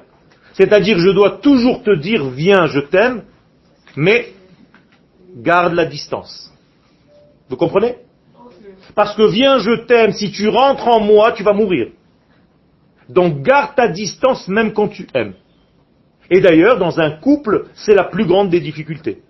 [0.54, 3.24] C'est-à-dire, je dois toujours te dire, viens, je t'aime,
[3.98, 4.32] mais
[5.36, 6.34] garde la distance.
[7.50, 7.96] Vous comprenez?
[8.96, 11.88] Parce que viens, je t'aime, si tu rentres en moi, tu vas mourir.
[13.10, 15.34] Donc garde ta distance même quand tu aimes.
[16.30, 19.24] Et d'ailleurs, dans un couple, c'est la plus grande des difficultés.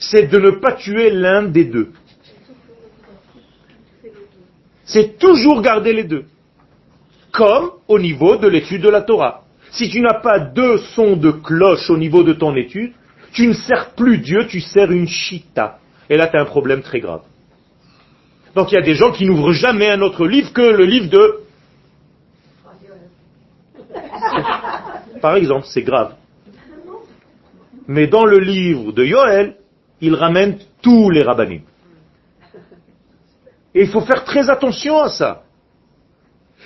[0.00, 1.92] C'est de ne pas tuer l'un des deux.
[4.84, 6.24] C'est toujours garder les deux.
[7.32, 9.44] Comme au niveau de l'étude de la Torah.
[9.70, 12.92] Si tu n'as pas deux sons de cloche au niveau de ton étude,
[13.32, 15.78] tu ne sers plus Dieu, tu sers une chita.
[16.08, 17.22] Et là, tu as un problème très grave.
[18.54, 21.10] Donc il y a des gens qui n'ouvrent jamais un autre livre que le livre
[21.10, 21.40] de...
[25.20, 26.14] Par exemple, c'est grave.
[27.86, 29.56] Mais dans le livre de Yoel,
[30.00, 31.62] il ramène tous les rabbinim.
[33.74, 35.42] Et il faut faire très attention à ça.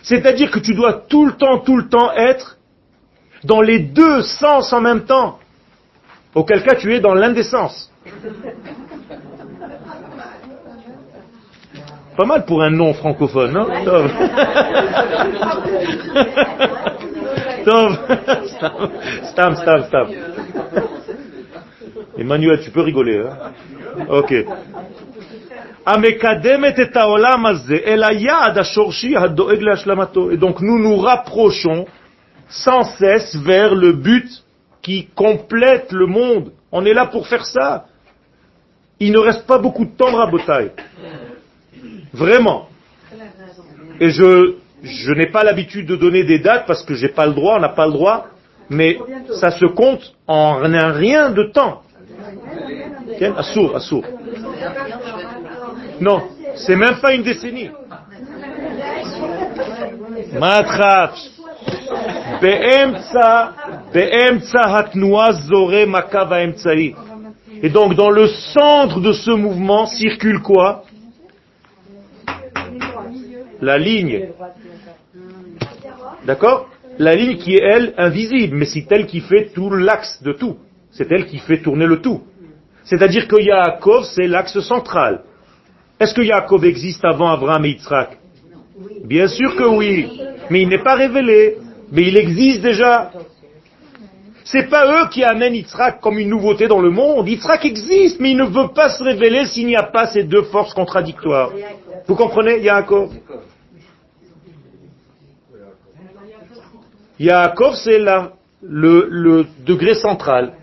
[0.02, 2.58] C'est-à-dire que tu dois tout le temps, tout le temps être
[3.44, 5.38] dans les deux sens en même temps.
[6.34, 7.92] Auquel cas tu es dans l'indécence.
[12.16, 13.66] Pas mal pour un nom francophone, non
[17.62, 20.08] Stam, stam, stam.
[22.18, 23.52] Emmanuel, tu peux rigoler, hein?
[24.08, 24.32] Ok.
[24.32, 24.46] Et
[30.36, 31.86] donc nous nous rapprochons
[32.48, 34.28] sans cesse vers le but
[34.82, 36.52] qui complète le monde.
[36.70, 37.86] On est là pour faire ça.
[39.00, 40.70] Il ne reste pas beaucoup de temps à Botaï.
[42.12, 42.68] Vraiment.
[44.00, 47.32] Et je, je n'ai pas l'habitude de donner des dates parce que j'ai pas le
[47.32, 48.26] droit, on n'a pas le droit,
[48.68, 48.98] mais
[49.40, 51.82] ça se compte en un rien de temps.
[53.36, 54.04] Assour, assour.
[56.00, 56.22] Non,
[56.54, 57.70] c'est même pas une décennie.
[67.62, 70.84] Et donc dans le centre de ce mouvement circule quoi?
[73.60, 74.28] La ligne.
[76.24, 76.68] D'accord?
[76.98, 80.56] La ligne qui est, elle, invisible, mais c'est elle qui fait tout l'axe de tout.
[80.92, 82.20] C'est elle qui fait tourner le tout.
[82.84, 85.22] C'est-à-dire que Yaakov, c'est l'axe central.
[85.98, 88.18] Est-ce que Yaakov existe avant Abraham et Yitzhak?
[89.04, 91.58] Bien sûr que oui, mais il n'est pas révélé,
[91.90, 93.10] mais il existe déjà.
[94.44, 97.28] C'est pas eux qui amènent Yitzhak comme une nouveauté dans le monde.
[97.28, 100.42] Yitzhak existe, mais il ne veut pas se révéler s'il n'y a pas ces deux
[100.42, 101.52] forces contradictoires.
[102.06, 103.12] Vous comprenez, Yaakov?
[107.20, 110.54] Yaakov, c'est le, le degré central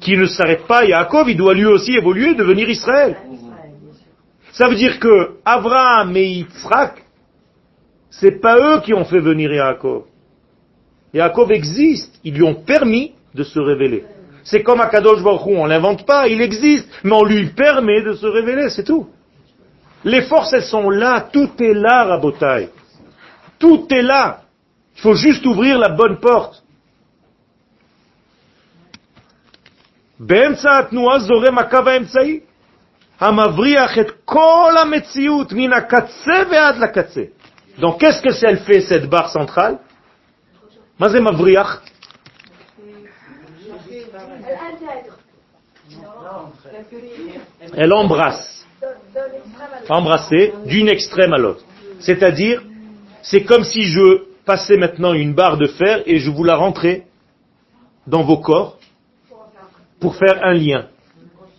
[0.00, 0.84] qui ne s'arrête pas.
[0.84, 3.16] Yaakov, il doit lui aussi évoluer, devenir Israël.
[4.52, 7.04] Ça veut dire que Abraham et Yitzhak,
[8.10, 10.04] c'est pas eux qui ont fait venir Yaakov.
[11.14, 14.04] Yaakov existe, ils lui ont permis de se révéler.
[14.44, 18.14] C'est comme Akadosh Baruch Hu, on l'invente pas, il existe, mais on lui permet de
[18.14, 19.06] se révéler, c'est tout.
[20.04, 22.70] Les forces, elles sont là, tout est là, Rabotai.
[23.58, 24.42] Tout est là.
[24.96, 26.62] Il faut juste ouvrir la bonne porte.
[30.19, 32.39] באמצע התנועה זורם הקו האמצעי,
[33.19, 37.23] המבריח את כל המציאות מן הקצה ועד לקצה.
[37.79, 39.77] Donc qu'est-ce que elle fait cette barre centrale
[40.99, 41.81] מה זה מבריח?
[47.73, 48.65] Elle embrasse.
[49.89, 51.63] Embrasser d'une extrême à l'autre.
[51.99, 52.61] C'est-à-dire,
[53.21, 57.07] c'est comme si je passais maintenant une barre de fer et je vous la rentrais
[58.07, 58.76] dans vos corps
[60.00, 60.86] pour faire un lien.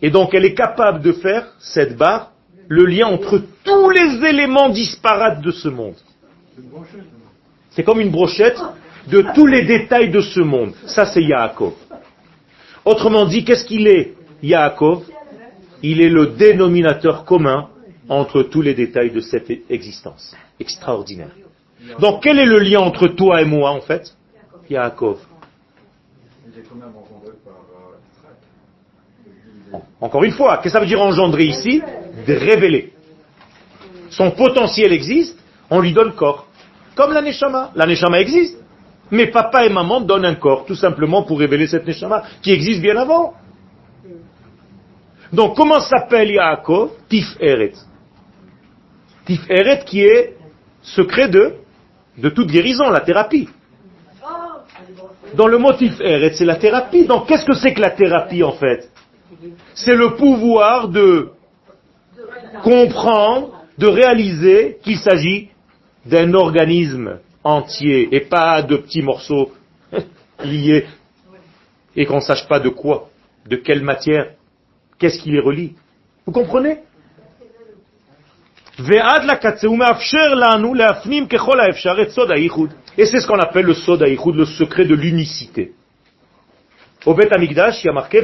[0.02, 2.32] Et donc elle est capable de faire, cette barre,
[2.68, 5.96] le lien entre tous les éléments disparates de ce monde.
[7.72, 8.60] C'est comme une brochette
[9.08, 10.74] de tous les détails de ce monde.
[10.86, 11.74] Ça, c'est Yaakov.
[12.86, 15.04] Autrement dit, qu'est-ce qu'il est, Yaakov?
[15.82, 17.70] Il est le dénominateur commun
[18.08, 20.36] entre tous les détails de cette existence.
[20.60, 21.32] Extraordinaire.
[22.00, 24.14] Donc, quel est le lien entre toi et moi, en fait?
[24.70, 25.18] Yaakov.
[30.02, 31.82] Encore une fois, qu'est-ce que ça veut dire engendrer ici
[32.34, 32.94] révéler.
[34.10, 35.38] Son potentiel existe,
[35.70, 36.48] on lui donne corps.
[36.96, 37.72] Comme la Neshama.
[37.76, 38.58] La Neshama existe.
[39.12, 42.82] Mais papa et maman donnent un corps, tout simplement pour révéler cette Neshama, qui existe
[42.82, 43.34] bien avant.
[45.32, 46.92] Donc, comment s'appelle Yaakov?
[47.08, 47.74] Tif Eret.
[49.26, 50.36] Tif Eret qui est
[50.82, 53.50] secret de toute guérison, la thérapie.
[55.36, 57.06] Dans le mot Tif Eret, c'est la thérapie.
[57.06, 58.90] Donc, qu'est-ce que c'est que la thérapie, en fait?
[59.74, 61.30] C'est le pouvoir de
[62.64, 65.50] comprendre, de réaliser qu'il s'agit
[66.06, 69.52] d'un organisme entier et pas de petits morceaux
[70.44, 70.86] liés
[71.96, 73.10] et qu'on ne sache pas de quoi,
[73.48, 74.32] de quelle matière,
[74.98, 75.76] qu'est-ce qui les relie.
[76.26, 76.80] Vous comprenez?
[82.98, 85.74] Et c'est ce qu'on appelle le sod le secret de l'unicité.
[87.06, 88.24] Au Bet Amigdash, il y a marqué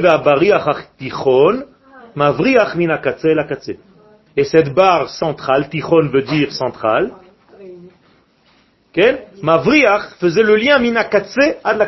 [4.36, 7.12] Et cette barre centrale, tichon veut dire centrale,
[9.42, 11.86] Mavriach faisait le lien minakatse à la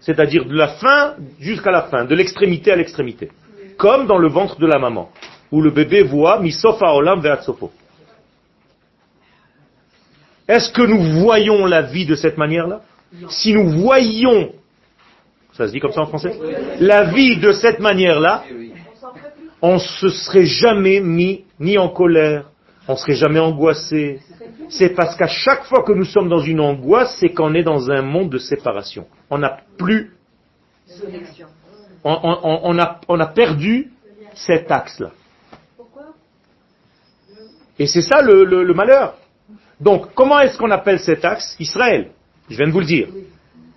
[0.00, 3.30] c'est-à-dire de la fin jusqu'à la fin, de l'extrémité à l'extrémité.
[3.78, 5.10] Comme dans le ventre de la maman,
[5.50, 7.70] où le bébé voit misofa olam ve'atsofo.
[10.50, 12.80] Est-ce que nous voyons la vie de cette manière-là
[13.28, 14.50] Si nous voyions,
[15.52, 16.34] ça se dit comme ça en français,
[16.80, 18.42] la vie de cette manière-là,
[19.62, 22.46] on se serait jamais mis ni en colère,
[22.88, 24.18] on serait jamais angoissé,
[24.68, 27.88] c'est parce qu'à chaque fois que nous sommes dans une angoisse, c'est qu'on est dans
[27.88, 29.06] un monde de séparation.
[29.30, 30.16] On n'a plus...
[32.02, 32.78] On,
[33.20, 33.92] a, perdu
[34.34, 35.12] cet axe-là.
[37.78, 39.14] Et c'est ça le, malheur.
[39.80, 42.10] Donc, comment est-ce qu'on appelle cet axe Israël.
[42.48, 43.08] Je viens de vous le dire.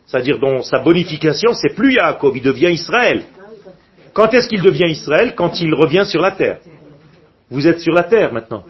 [0.06, 3.24] C'est-à-dire, dans sa bonification, c'est plus Yaakov, il devient Israël.
[4.14, 6.60] Quand est-ce qu'il devient Israël Quand il revient sur la terre.
[7.50, 8.64] Vous êtes sur la terre maintenant.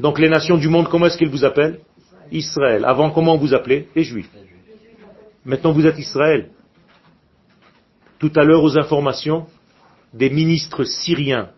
[0.00, 1.80] Donc les nations du monde, comment est-ce qu'ils vous appellent
[2.30, 2.84] Israël.
[2.84, 4.30] Avant, comment vous appelez Les Juifs.
[5.44, 6.50] Maintenant, vous êtes Israël.
[8.18, 9.46] Tout à l'heure, aux informations,
[10.12, 11.50] des ministres syriens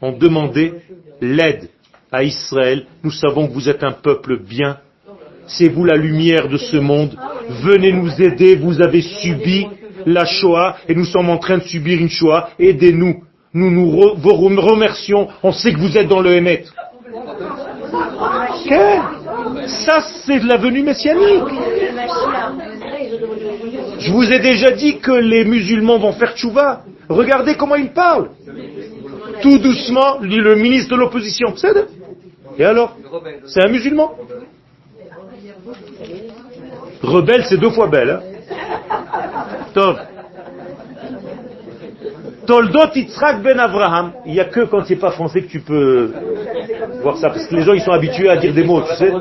[0.00, 0.74] ont demandé
[1.20, 1.68] l'aide
[2.14, 2.86] à Israël.
[3.02, 4.78] Nous savons que vous êtes un peuple bien.
[5.46, 7.16] C'est vous la lumière de ce monde.
[7.62, 8.56] Venez nous aider.
[8.56, 9.66] Vous avez subi
[10.06, 12.50] la Shoah et nous sommes en train de subir une Shoah.
[12.58, 13.22] Aidez-nous.
[13.52, 15.28] Nous nous remercions.
[15.42, 16.64] On sait que vous êtes dans le Hémet.
[19.66, 21.42] Ça, c'est de la venue messianique.
[23.98, 26.82] Je vous ai déjà dit que les musulmans vont faire tchouva.
[27.08, 28.30] Regardez comment ils parlent.
[29.42, 31.54] Tout doucement, le ministre de l'opposition.
[32.58, 32.96] Et alors
[33.46, 34.12] C'est un musulman
[37.02, 38.20] Rebelle, c'est deux fois belle.
[39.76, 39.94] Hein
[42.46, 44.12] Toldot Yitzhak ben Abraham.
[44.26, 46.12] Il n'y a que quand c'est pas français que tu peux
[47.02, 49.12] voir ça, parce que les gens ils sont habitués à dire des mots, tu sais.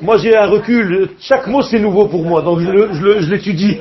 [0.00, 3.78] Moi j'ai un recul, chaque mot c'est nouveau pour moi, donc je l'étudie.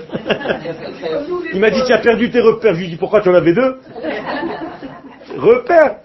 [1.54, 3.34] Il m'a dit tu as perdu tes repères, je lui ai dit pourquoi tu en
[3.34, 3.78] avais deux?
[5.38, 5.98] Repères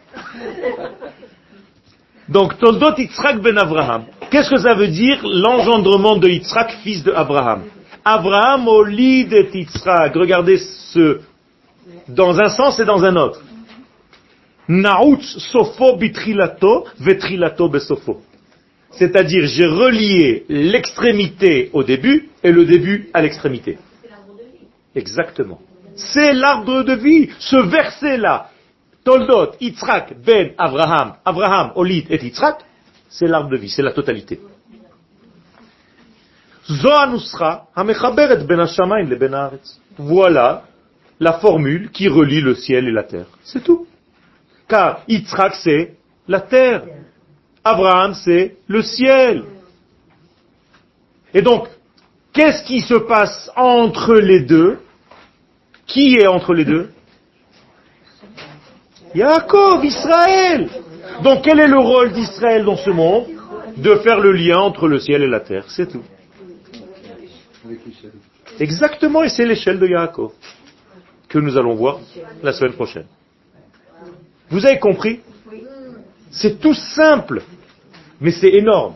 [2.29, 4.05] Donc Toldot Yitzhak ben Abraham.
[4.31, 7.63] Qu'est-ce que ça veut dire l'engendrement de Yitzhak, fils de Abraham
[8.05, 10.15] Abraham au lit de Yitzhak.
[10.15, 11.21] Regardez ce
[12.09, 13.41] dans un sens et dans un autre.
[14.69, 18.21] Naout sofo bitrilato vetrilato besofo.
[18.91, 23.79] C'est-à-dire, j'ai relié l'extrémité au début et le début à l'extrémité.
[24.95, 25.61] Exactement.
[25.95, 27.29] C'est l'arbre de vie.
[27.39, 28.51] Ce verset-là,
[29.09, 32.59] Toldot, Yitzhak, Ben, Abraham, Abraham, Olid et Yitzhak,
[33.09, 34.39] c'est l'arbre de vie, c'est la totalité.
[39.97, 40.65] Voilà
[41.19, 43.25] la formule qui relie le ciel et la terre.
[43.45, 43.87] C'est tout.
[44.69, 45.97] Car Yitzhak, c'est
[46.29, 46.83] la terre.
[47.65, 49.45] Abraham, c'est le ciel.
[51.33, 51.67] Et donc,
[52.35, 54.81] qu'est-ce qui se passe entre les deux?
[55.87, 56.91] Qui est entre les deux?
[59.15, 60.69] Yaakov, Israël.
[61.23, 63.27] Donc quel est le rôle d'Israël dans ce monde
[63.77, 66.03] De faire le lien entre le ciel et la terre, c'est tout.
[68.61, 70.33] Exactement, et c'est l'échelle de Yaakov
[71.29, 71.99] que nous allons voir
[72.43, 73.07] la semaine prochaine.
[74.51, 75.21] Vous avez compris?
[76.31, 77.43] C'est tout simple,
[78.21, 78.95] mais c'est énorme.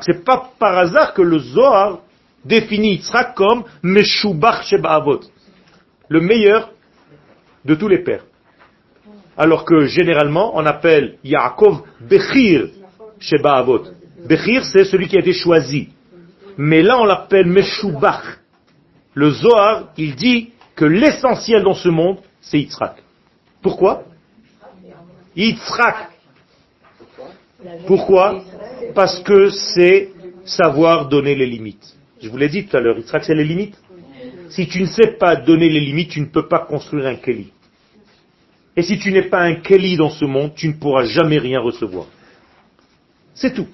[0.00, 1.98] C'est pas par hasard que le Zohar
[2.46, 5.20] définit Yitzhak comme Meshubach Shebaavot,
[6.08, 6.70] le meilleur
[7.64, 8.24] de tous les pères.
[9.36, 12.68] Alors que généralement, on appelle Yaakov Bechir
[13.18, 13.84] Shebaavot.
[14.26, 15.88] Bechir, c'est celui qui a été choisi.
[16.56, 18.38] Mais là, on l'appelle Meshubach.
[19.14, 22.96] Le Zohar, il dit que l'essentiel dans ce monde, c'est Yitzhak.
[23.62, 24.04] Pourquoi?
[25.34, 26.10] Yitzhak.
[27.86, 28.42] Pourquoi?
[28.94, 30.12] Parce que c'est
[30.44, 31.95] savoir donner les limites.
[32.20, 33.76] Je vous l'ai dit tout à l'heure, Yitzhak, c'est les limites.
[34.48, 37.52] Si tu ne sais pas donner les limites, tu ne peux pas construire un Keli.
[38.76, 41.60] Et si tu n'es pas un Keli dans ce monde, tu ne pourras jamais rien
[41.60, 42.06] recevoir.
[43.34, 43.68] C'est tout.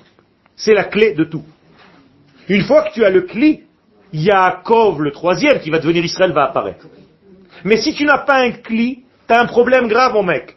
[0.57, 1.45] C'est la clé de tout.
[2.49, 3.63] Une fois que tu as le Kli,
[4.13, 6.87] Yaakov, le troisième, qui va devenir Israël, va apparaître.
[7.65, 10.57] Mais si tu n'as pas un Kli, tu as un problème grave, mon mec.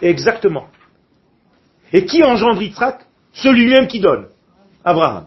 [0.00, 0.68] Exactement.
[1.92, 3.06] Et qui engendre Yitzhak?
[3.32, 4.28] Celui-même qui donne.
[4.84, 5.26] Abraham.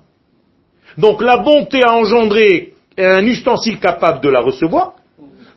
[0.97, 4.93] Donc la bonté a engendré un ustensile capable de la recevoir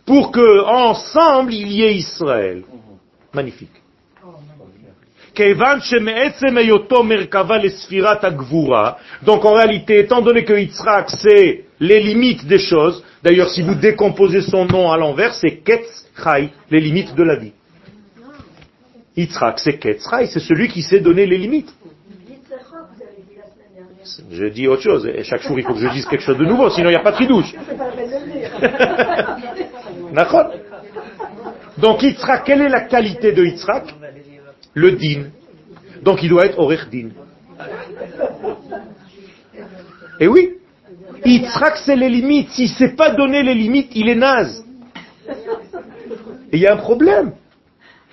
[0.04, 2.62] pour que ensemble il y ait Israël.
[3.32, 3.70] Magnifique.
[9.22, 13.74] Donc en réalité, étant donné que Yitzhak c'est les limites des choses, d'ailleurs si vous
[13.74, 17.52] décomposez son nom à l'envers, c'est Ketz Chai, les limites de la vie.
[19.16, 21.72] Yitzhak c'est Ketz Chai, c'est celui qui sait donner les limites.
[24.30, 25.06] Je dis autre chose.
[25.06, 26.98] Et chaque jour, il faut que je dise quelque chose de nouveau, sinon il n'y
[26.98, 27.52] a pas de tridouche.
[30.14, 30.52] D'accord?
[31.78, 33.94] Donc Yitzhak, quelle est la qualité de Yitzhak?
[34.74, 35.24] Le din.
[36.02, 37.10] Donc il doit être Orech din.
[40.18, 40.54] Et oui,
[41.24, 42.50] Yitzhak c'est les limites.
[42.50, 44.64] S'il ne sait pas donner les limites, il est naze.
[46.52, 47.32] Et il y a un problème.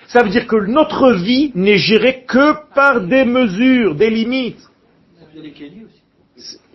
[0.08, 4.67] Ça veut dire que notre vie n'est gérée que par des mesures, des limites.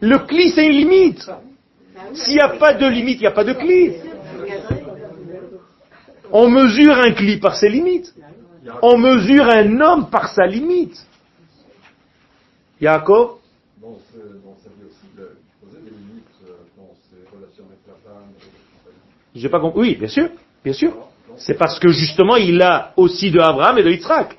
[0.01, 1.30] Le cli, c'est une limite.
[2.14, 3.93] S'il n'y a pas de limite, il n'y a pas de cli.
[6.32, 8.14] On mesure un cli par ses limites.
[8.82, 11.05] On mesure un homme par sa limite.
[12.82, 13.38] Yaakov?
[19.36, 19.80] J'ai pas compris.
[19.80, 20.30] Oui, bien sûr,
[20.64, 20.93] bien sûr.
[21.38, 24.38] C'est parce que justement, il a aussi de Abraham et de Yitzhak.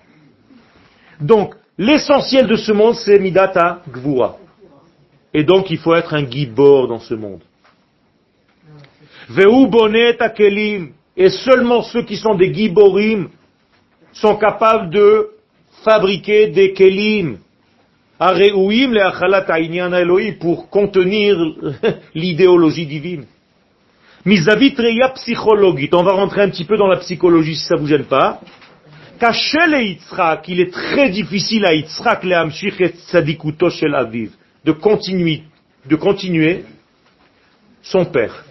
[1.21, 4.37] Donc, l'essentiel de ce monde, c'est Midata Gvura.
[5.33, 7.41] Et donc il faut être un gibor dans ce monde.
[11.17, 13.29] Et seulement ceux qui sont des giborim
[14.13, 15.31] sont capables de
[15.83, 17.39] fabriquer des kelim.
[20.39, 21.37] pour contenir
[22.15, 23.27] l'idéologie divine.
[24.25, 25.93] Misavitreya psychologique.
[25.95, 28.41] On va rentrer un petit peu dans la psychologie si ça vous gêne pas.
[29.19, 34.33] Caché le Yitzhak, il est très difficile à Yitzhak le Amshich et Aviv
[34.65, 35.43] de continuer,
[35.87, 36.65] de continuer
[37.83, 38.45] son père.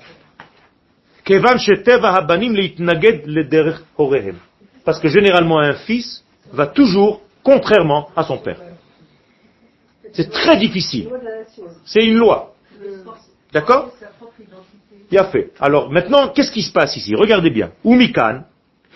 [4.85, 8.59] Parce que généralement un fils va toujours contrairement à son père.
[10.13, 11.09] C'est très difficile.
[11.85, 12.53] C'est une loi.
[13.51, 13.93] D'accord?
[15.11, 15.51] Il a fait.
[15.59, 17.15] Alors maintenant, qu'est-ce qui se passe ici?
[17.15, 17.71] Regardez bien.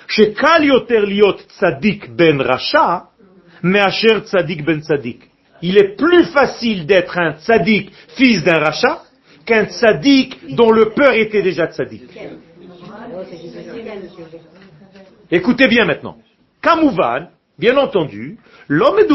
[0.07, 3.09] Shekal yoter liot tzadik ben racha,
[3.63, 5.29] me'asher tzadik ben tzadik.
[5.61, 9.01] Il est plus facile d'être un tzadik, fils d'un rachat,
[9.45, 12.03] qu'un tzadik dont le père était déjà tzadik.
[15.31, 16.17] Écoutez bien maintenant.
[16.61, 18.37] Kamouvan, bien entendu,
[18.67, 19.07] l'homme est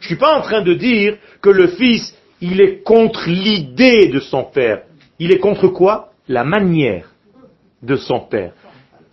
[0.00, 4.20] Je suis pas en train de dire que le fils, il est contre l'idée de
[4.20, 4.82] son père.
[5.18, 6.10] Il est contre quoi?
[6.28, 7.13] La manière
[7.84, 8.52] de son père.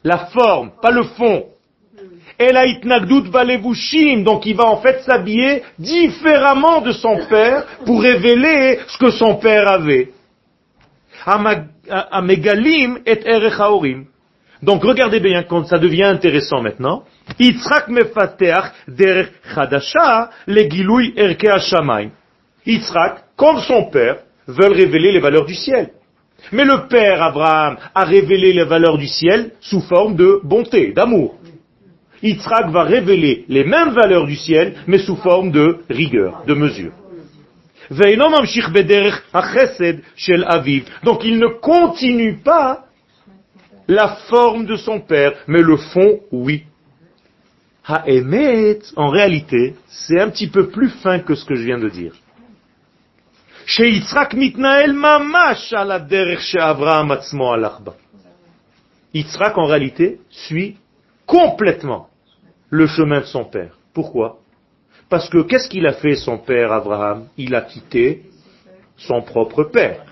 [0.04, 1.46] La forme, pas le fond.
[2.40, 2.52] Et
[4.24, 9.36] donc il va en fait s'habiller différemment de son père pour révéler ce que son
[9.36, 10.10] père avait.
[12.12, 13.62] Amegalim et erech
[14.64, 17.04] Donc regardez bien quand ça devient intéressant maintenant.
[17.40, 21.48] Yitzhak mefateach derech chadasha le gilui erke.
[22.66, 24.18] Yitzhak, comme son père,
[24.48, 25.92] veulent révéler les valeurs du ciel.
[26.52, 31.38] Mais le père Abraham a révélé les valeurs du ciel sous forme de bonté, d'amour.
[32.22, 36.92] Yitzhak va révéler les mêmes valeurs du ciel, mais sous forme de rigueur, de mesure.
[41.04, 42.86] Donc il ne continue pas
[43.88, 46.64] la forme de son père, mais le fond, oui.
[47.88, 52.14] en réalité, c'est un petit peu plus fin que ce que je viens de dire.
[53.74, 57.56] Chez Yitzhak mitnael mamash ala derech Avraham atzmo
[59.14, 60.76] Yitzhak, en réalité, suit
[61.26, 62.10] complètement
[62.70, 63.78] le chemin de son père.
[63.94, 64.40] Pourquoi?
[65.08, 67.28] Parce que qu'est-ce qu'il a fait son père Abraham?
[67.38, 68.24] Il a quitté
[68.98, 70.04] son propre père.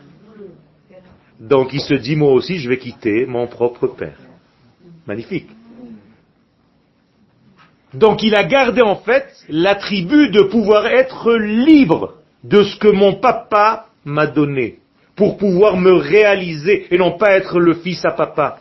[1.38, 4.20] Donc il se dit, moi aussi, je vais quitter mon propre père.
[5.06, 5.50] Magnifique.
[7.94, 13.16] Donc il a gardé en fait l'attribut de pouvoir être libre de ce que mon
[13.16, 14.80] papa m'a donné,
[15.16, 18.60] pour pouvoir me réaliser et non pas être le fils à papa.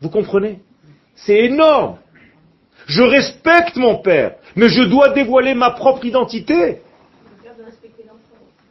[0.00, 0.60] Vous comprenez?
[1.14, 1.98] C'est énorme.
[2.86, 6.80] Je respecte mon père, mais je dois dévoiler ma propre identité.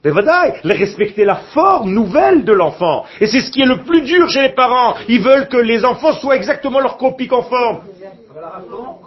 [0.03, 3.05] Mais respecter la forme nouvelle de l'enfant.
[3.19, 4.95] Et c'est ce qui est le plus dur chez les parents.
[5.07, 7.81] Ils veulent que les enfants soient exactement leur copie conforme.
[8.33, 8.99] Comment.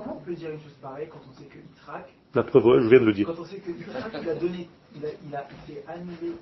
[2.35, 3.27] La preuve, je viens de le dire.
[3.27, 6.35] Quand on sait que il a donné, il a, il a été annulé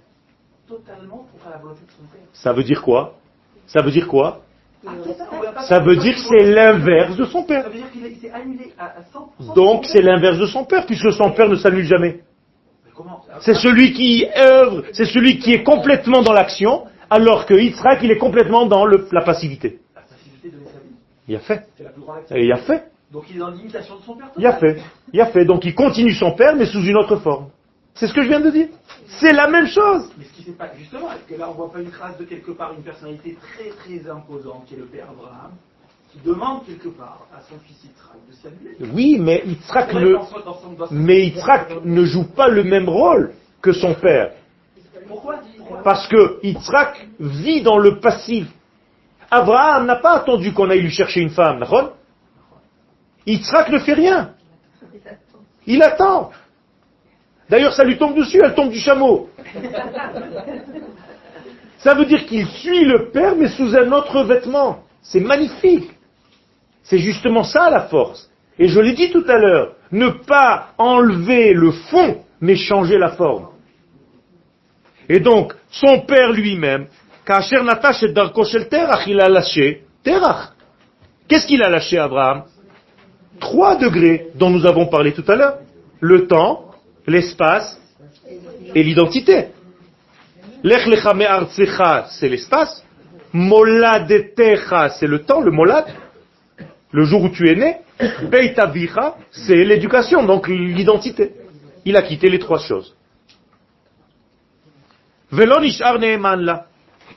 [0.67, 2.23] totalement pour faire la volonté de son père.
[2.33, 3.15] Ça veut dire quoi?
[3.67, 4.43] Ça veut dire quoi?
[5.69, 7.71] Ça veut dire que c'est l'inverse de son père.
[9.55, 12.21] Donc c'est l'inverse de son père, puisque son père ne s'annule jamais.
[13.41, 18.11] C'est celui qui œuvre, c'est celui qui est complètement dans l'action, alors que Yitzhak, il
[18.11, 19.81] est complètement dans la passivité.
[21.29, 21.67] Il a fait.
[22.31, 22.92] il a fait.
[23.13, 24.31] Donc il est dans l'imitation de son père.
[24.39, 24.83] Il a fait.
[25.13, 25.45] Il a fait.
[25.45, 27.49] Donc il continue son père, mais sous une autre forme.
[27.95, 28.69] C'est ce que je viens de dire.
[29.21, 30.11] C'est la même chose.
[30.17, 32.25] Mais ce qui s'est pas, justement, est-ce que là on voit pas une trace de
[32.25, 35.53] quelque part une personnalité très très imposante qui est le père Abraham,
[36.11, 40.17] qui demande quelque part à son fils Yitzhak de s'annuler Oui, mais Yitzhak, ne,
[40.91, 44.33] mais Yitzhak ne joue pas le même rôle que son père.
[45.07, 45.41] Pourquoi
[45.85, 48.47] Parce que Yitzhak vit dans le passif.
[49.31, 51.59] Abraham n'a pas attendu qu'on aille lui chercher une femme,
[53.27, 54.31] Yitzhak ne fait rien.
[55.67, 56.33] Il attend.
[57.49, 59.29] D'ailleurs, ça lui tombe dessus, elle tombe du chameau.
[61.79, 64.85] Ça veut dire qu'il suit le Père, mais sous un autre vêtement.
[65.03, 65.91] C'est magnifique.
[66.83, 68.31] C'est justement ça la force.
[68.59, 73.11] Et je l'ai dit tout à l'heure, ne pas enlever le fond, mais changer la
[73.11, 73.49] forme.
[75.09, 76.87] Et donc, son père lui-même.
[81.29, 82.45] Qu'est-ce qu'il a lâché, Abraham?
[83.42, 85.58] Trois degrés dont nous avons parlé tout à l'heure.
[86.00, 86.72] Le temps,
[87.06, 87.80] l'espace
[88.74, 89.48] et l'identité.
[90.64, 92.84] Lech lecha me'artzecha, c'est l'espace.
[93.34, 95.86] Moladetecha, c'est le temps, le molad,
[96.92, 97.78] le jour où tu es né.
[98.30, 101.34] Beitavicha, c'est l'éducation, donc l'identité.
[101.86, 102.94] Il a quitté les trois choses.
[105.32, 106.58] ולא נשאר נאמן לה.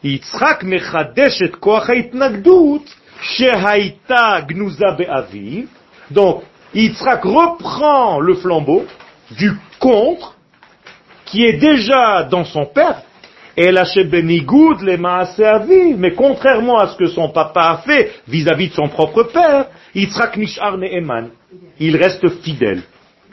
[0.05, 5.64] יצחק מחדש את כוח ההתנגדות שהייתה גנוזה באביו.
[6.12, 6.43] donc,
[6.74, 8.86] Yitzhak reprend le flambeau
[9.32, 10.36] du contre
[11.26, 13.01] qui est déjà dans son père.
[13.58, 18.74] Et Benigoud les vie, mais contrairement à ce que son papa a fait vis-à-vis de
[18.74, 21.30] son propre père, Yitzhak Nishar Ne'eman,
[21.80, 22.84] il reste fidèle.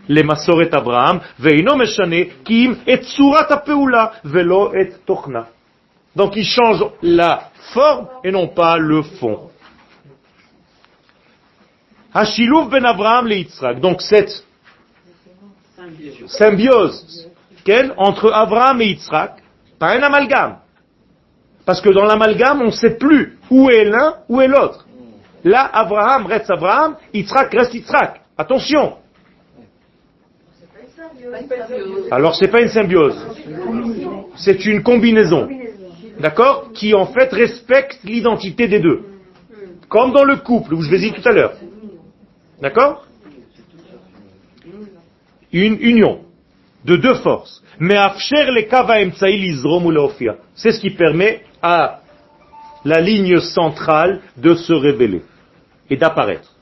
[0.09, 1.77] Abraham, veino
[2.45, 2.77] kim
[4.25, 4.93] velo et.
[6.14, 9.51] Donc il change la forme et non pas le fond.
[12.14, 13.80] Hashiluv ben Abraham le Yitzhak.
[13.80, 14.44] Donc cette
[16.26, 17.28] symbiose
[17.96, 19.42] entre Abraham et Yitzhak,
[19.78, 20.58] pas un amalgame.
[21.64, 24.84] Parce que dans l'amalgame, on ne sait plus où est l'un, où est l'autre.
[25.44, 28.20] Là, Abraham reste Abraham, Yitzhak reste Yitzhak.
[28.36, 28.96] Attention.
[32.10, 33.16] Alors c'est pas une symbiose.
[34.36, 35.48] C'est une combinaison.
[36.18, 36.72] D'accord?
[36.74, 39.04] Qui en fait respecte l'identité des deux.
[39.88, 41.52] Comme dans le couple, où je vais y tout à l'heure.
[42.62, 43.04] D'accord?
[45.52, 46.20] Une union
[46.84, 47.60] de deux forces.
[47.80, 47.98] Mais
[50.54, 52.00] c'est ce qui permet à
[52.84, 55.22] la ligne centrale de se révéler
[55.90, 56.54] et d'apparaître.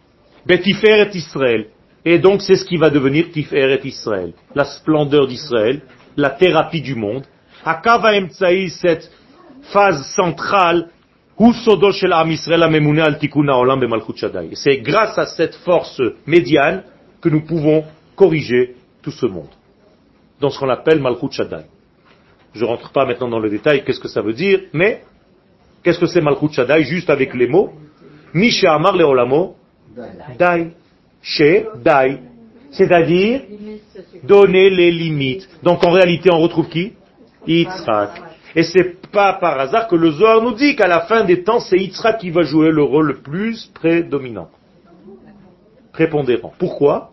[0.47, 1.67] Betiferet Israël.
[2.07, 4.33] Et donc c'est ce qui va devenir Tiferet Israël.
[4.55, 5.83] La splendeur d'Israël,
[6.17, 7.27] la thérapie du monde.
[7.63, 9.11] Akava Emtsaï, cette
[9.65, 10.89] phase centrale,
[14.55, 16.83] c'est grâce à cette force médiane
[17.21, 17.85] que nous pouvons
[18.15, 19.49] corriger tout ce monde.
[20.39, 21.65] Dans ce qu'on appelle Malchut Shaddai.
[22.53, 25.03] Je ne rentre pas maintenant dans le détail, qu'est-ce que ça veut dire, mais
[25.83, 27.71] qu'est-ce que c'est Malchut Shaddai, juste avec les mots?
[30.39, 30.73] Dai.
[31.83, 32.19] Dai.
[32.71, 33.43] C'est-à-dire
[34.25, 35.49] donner les limites.
[35.63, 36.93] Donc en réalité, on retrouve qui?
[37.47, 38.30] Yitzhak.
[38.57, 41.61] Et c'est pas par hasard que le Zohar nous dit qu'à la fin des temps,
[41.61, 44.49] c'est Yitzhak qui va jouer le rôle le plus prédominant,
[45.93, 46.53] prépondérant.
[46.59, 47.11] Pourquoi?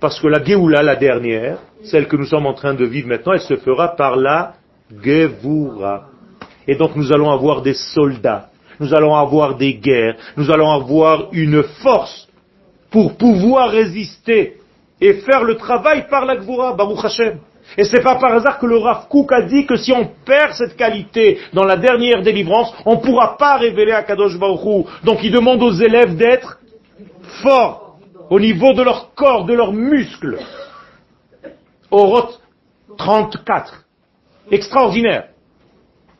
[0.00, 3.32] Parce que la Géoula, la dernière, celle que nous sommes en train de vivre maintenant,
[3.32, 4.54] elle se fera par la
[5.02, 6.06] Gevura.
[6.66, 8.48] Et donc nous allons avoir des soldats,
[8.80, 12.28] nous allons avoir des guerres, nous allons avoir une force
[12.90, 14.54] pour pouvoir résister
[15.00, 17.38] et faire le travail par la Gevura, Baruch Hashem.
[17.76, 20.52] Et c'est pas par hasard que le Rav Kook a dit que si on perd
[20.54, 25.22] cette qualité dans la dernière délivrance, on ne pourra pas révéler à Kadosh Baruch Donc
[25.22, 26.58] il demande aux élèves d'être
[27.42, 27.98] forts
[28.30, 30.38] au niveau de leur corps, de leurs muscles.
[31.90, 32.40] Oroth
[32.96, 33.84] 34.
[34.50, 35.28] Extraordinaire.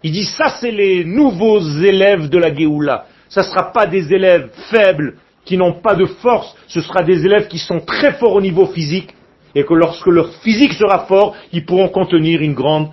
[0.03, 3.07] Il dit ça c'est les nouveaux élèves de la Géoula.
[3.28, 7.24] Ça ne sera pas des élèves faibles qui n'ont pas de force, ce sera des
[7.24, 9.14] élèves qui sont très forts au niveau physique
[9.59, 12.90] et que lorsque leur physique sera fort, ils pourront contenir une grande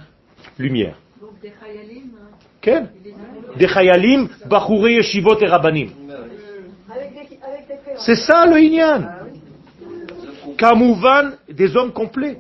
[0.58, 0.96] lumière.
[1.22, 2.10] Donc des chayalim
[2.68, 2.88] hein.
[3.56, 5.90] Des chayalim, yeshivot et rabbanim.
[7.98, 9.02] C'est ça le inyan.
[10.58, 12.40] Kamouvan, des hommes complets.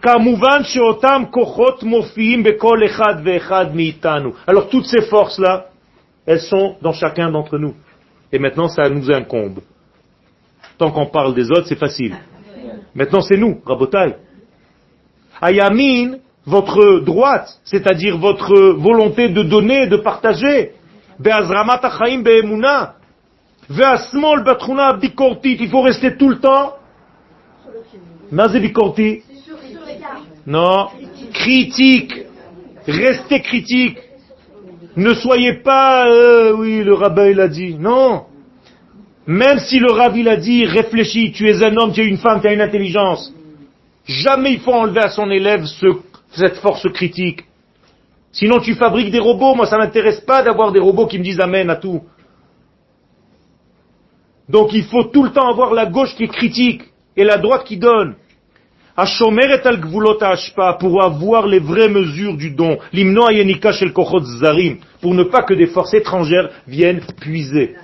[0.00, 4.32] Kamouvan sheotam kochot mofiim bekol echad ve'echad mi'itanu.
[4.46, 5.66] Alors toutes ces forces-là,
[6.24, 7.74] elles sont dans chacun d'entre nous.
[8.32, 9.60] Et maintenant, ça nous incombe.
[10.78, 12.16] Tant qu'on parle des autres, c'est facile.
[12.94, 14.16] Maintenant, c'est nous, Rabotai.
[15.40, 20.72] Ayamin, votre droite, c'est-à-dire votre volonté de donner, de partager.
[25.60, 26.74] Il faut rester tout le temps.
[30.46, 30.88] Non.
[31.32, 32.14] Critique.
[32.86, 33.98] Restez critique.
[34.96, 37.74] Ne soyez pas, euh, oui, le rabbin il a dit.
[37.74, 38.24] Non.
[39.28, 42.40] Même si le rabbi l'a dit, réfléchis, tu es un homme, tu es une femme,
[42.40, 43.30] tu as une intelligence.
[44.06, 45.66] Jamais il faut enlever à son élève
[46.32, 47.44] cette force critique.
[48.32, 51.40] Sinon tu fabriques des robots, moi ça m'intéresse pas d'avoir des robots qui me disent
[51.40, 52.00] amen à tout.
[54.48, 57.76] Donc il faut tout le temps avoir la gauche qui critique et la droite qui
[57.76, 58.14] donne.
[60.80, 62.78] Pour avoir les vraies mesures du don.
[65.02, 67.76] Pour ne pas que des forces étrangères viennent puiser.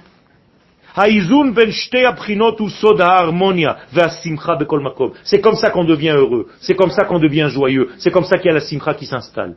[5.25, 6.47] C'est comme ça qu'on devient heureux.
[6.61, 7.89] C'est comme ça qu'on devient joyeux.
[7.99, 9.57] C'est comme ça qu'il y a la simcha qui s'installe.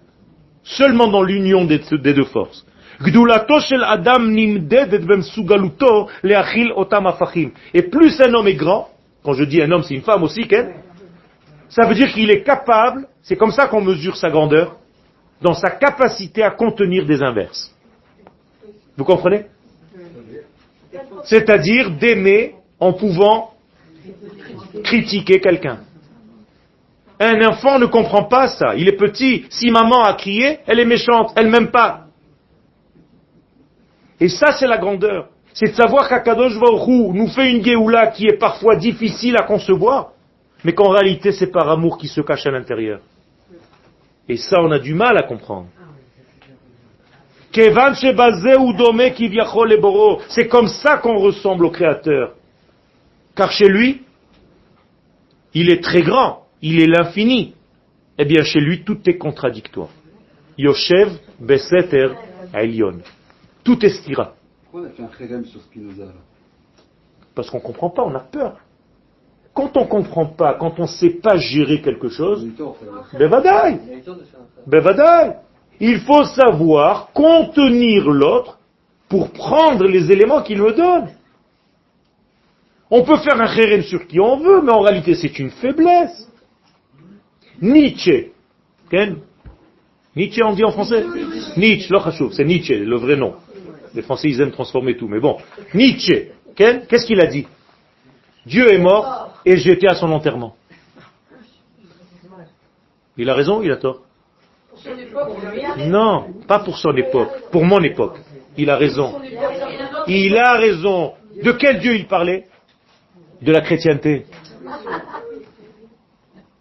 [0.63, 2.65] Seulement dans l'union des, deux forces.
[7.73, 8.89] Et plus un homme est grand,
[9.23, 10.47] quand je dis un homme, c'est une femme aussi,
[11.69, 14.77] ça veut dire qu'il est capable, c'est comme ça qu'on mesure sa grandeur,
[15.41, 17.71] dans sa capacité à contenir des inverses.
[18.97, 19.45] Vous comprenez?
[21.23, 23.51] C'est-à-dire d'aimer en pouvant
[24.83, 25.79] critiquer quelqu'un.
[27.19, 28.75] Un enfant ne comprend pas ça.
[28.75, 29.45] Il est petit.
[29.49, 31.33] Si maman a crié, elle est méchante.
[31.35, 32.05] Elle m'aime pas.
[34.19, 35.29] Et ça, c'est la grandeur.
[35.53, 40.11] C'est de savoir qu'Akadosh Baruch nous fait une Géoula qui est parfois difficile à concevoir,
[40.63, 42.99] mais qu'en réalité, c'est par amour qui se cache à l'intérieur.
[44.29, 45.67] Et ça, on a du mal à comprendre.
[50.30, 52.34] C'est comme ça qu'on ressemble au Créateur.
[53.36, 54.03] Car chez lui,
[55.53, 57.55] il est très grand, il est l'infini.
[58.20, 59.89] Eh bien, chez lui, tout est contradictoire.
[60.58, 62.10] Yoshev Beseter
[62.53, 62.99] Elion.
[63.64, 64.34] Tout est stira.
[64.64, 66.14] Pourquoi on a fait un sur Spinoza
[67.36, 68.60] Parce qu'on ne comprend pas, on a peur.
[69.53, 72.47] Quand on ne comprend pas, quand on ne sait pas gérer quelque chose,
[73.18, 73.80] Bevadai,
[74.68, 75.38] Bevadai,
[75.80, 78.57] Il faut savoir contenir l'autre
[79.09, 81.09] pour prendre les éléments qu'il me donne.
[82.89, 86.30] On peut faire un kherem sur qui on veut, mais en réalité c'est une faiblesse.
[87.61, 88.32] Nietzsche.
[88.89, 89.17] Ken?
[90.15, 91.05] Nietzsche on dit en français?
[91.57, 91.93] Nietzsche,
[92.32, 93.36] c'est Nietzsche, le vrai nom.
[93.93, 95.38] Les Français ils aiment transformer tout, mais bon.
[95.73, 96.32] Nietzsche.
[96.55, 97.45] Qu'est-ce qu'il a dit?
[98.45, 100.55] Dieu est mort et j'étais à son enterrement.
[103.17, 104.07] Il a raison, il a tort?
[105.78, 108.17] Non, pas pour son époque, pour mon époque.
[108.57, 109.21] Il a raison.
[110.07, 111.13] Il a raison.
[111.43, 112.45] De quel Dieu il parlait?
[113.41, 114.25] De la chrétienté.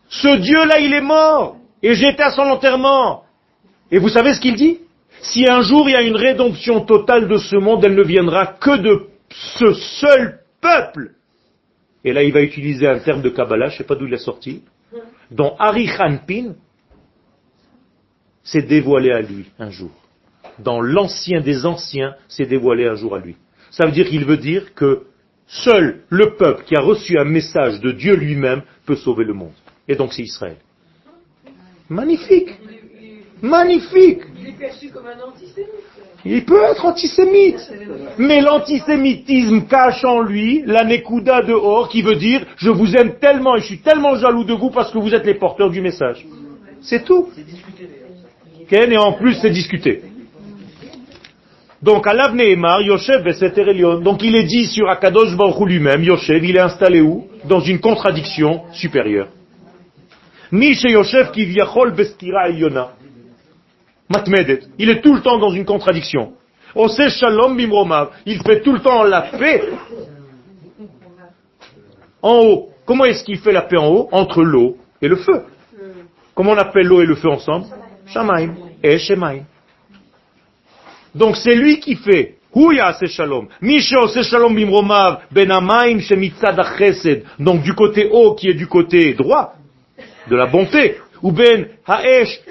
[0.08, 1.56] Ce Dieu-là, il est mort.
[1.82, 3.24] Et j'étais à son enterrement.
[3.90, 4.80] Et vous savez ce qu'il dit?
[5.20, 8.46] Si un jour il y a une rédemption totale de ce monde, elle ne viendra
[8.46, 11.12] que de ce seul peuple.
[12.04, 14.14] Et là, il va utiliser un terme de Kabbalah, je ne sais pas d'où il
[14.14, 14.62] est sorti,
[15.30, 16.54] dont Ari Hanpin
[18.46, 19.90] s'est dévoilé à lui un jour.
[20.58, 23.36] Dans l'ancien des anciens, s'est dévoilé un jour à lui.
[23.70, 25.02] Ça veut dire qu'il veut dire que
[25.46, 29.52] seul le peuple qui a reçu un message de Dieu lui-même peut sauver le monde.
[29.86, 30.56] Et donc c'est Israël.
[31.90, 32.54] Magnifique.
[33.42, 34.22] Magnifique.
[34.40, 35.70] Il est perçu comme un antisémite.
[36.24, 37.72] Il peut être antisémite.
[38.18, 43.18] Mais l'antisémitisme cache en lui la Nekuda de Or qui veut dire je vous aime
[43.18, 45.80] tellement et je suis tellement jaloux de vous parce que vous êtes les porteurs du
[45.80, 46.26] message.
[46.80, 47.28] C'est tout.
[48.70, 50.02] Et en plus c'est discuté.
[51.82, 53.22] Donc, à Nehemar, Yoshev
[54.02, 57.28] Donc, il est dit sur Akadosh Baruch lui-même, Yoshev, il est installé où?
[57.44, 59.28] Dans une contradiction supérieure.
[60.50, 61.46] Yoshev qui
[61.94, 62.92] bestira Yona.
[64.08, 64.60] Matmedet.
[64.78, 66.32] Il est tout le temps dans une contradiction.
[66.74, 68.10] Ose shalom bimromav.
[68.24, 69.62] Il fait tout le temps la paix.
[72.22, 72.68] En haut.
[72.84, 74.08] Comment est-ce qu'il fait la paix en haut?
[74.12, 75.42] Entre l'eau et le feu.
[76.34, 77.66] Comment on appelle l'eau et le feu ensemble?
[78.06, 79.44] Shamaim et Shemaim.
[81.14, 82.36] Donc c'est lui qui fait.
[83.08, 83.48] shalom.
[84.22, 85.48] shalom bimromav ben.
[87.38, 89.54] Donc du côté haut qui est du côté droit,
[90.28, 90.98] de la bonté.
[91.22, 92.42] Ou ben haesh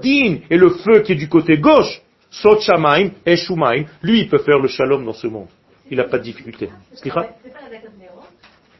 [0.00, 2.00] din et le feu qui est du côté gauche.
[2.30, 3.84] Sot shamaim, eshumaim.
[4.02, 5.48] Lui il peut faire le shalom dans ce monde.
[5.90, 6.70] Il n'a pas de difficulté.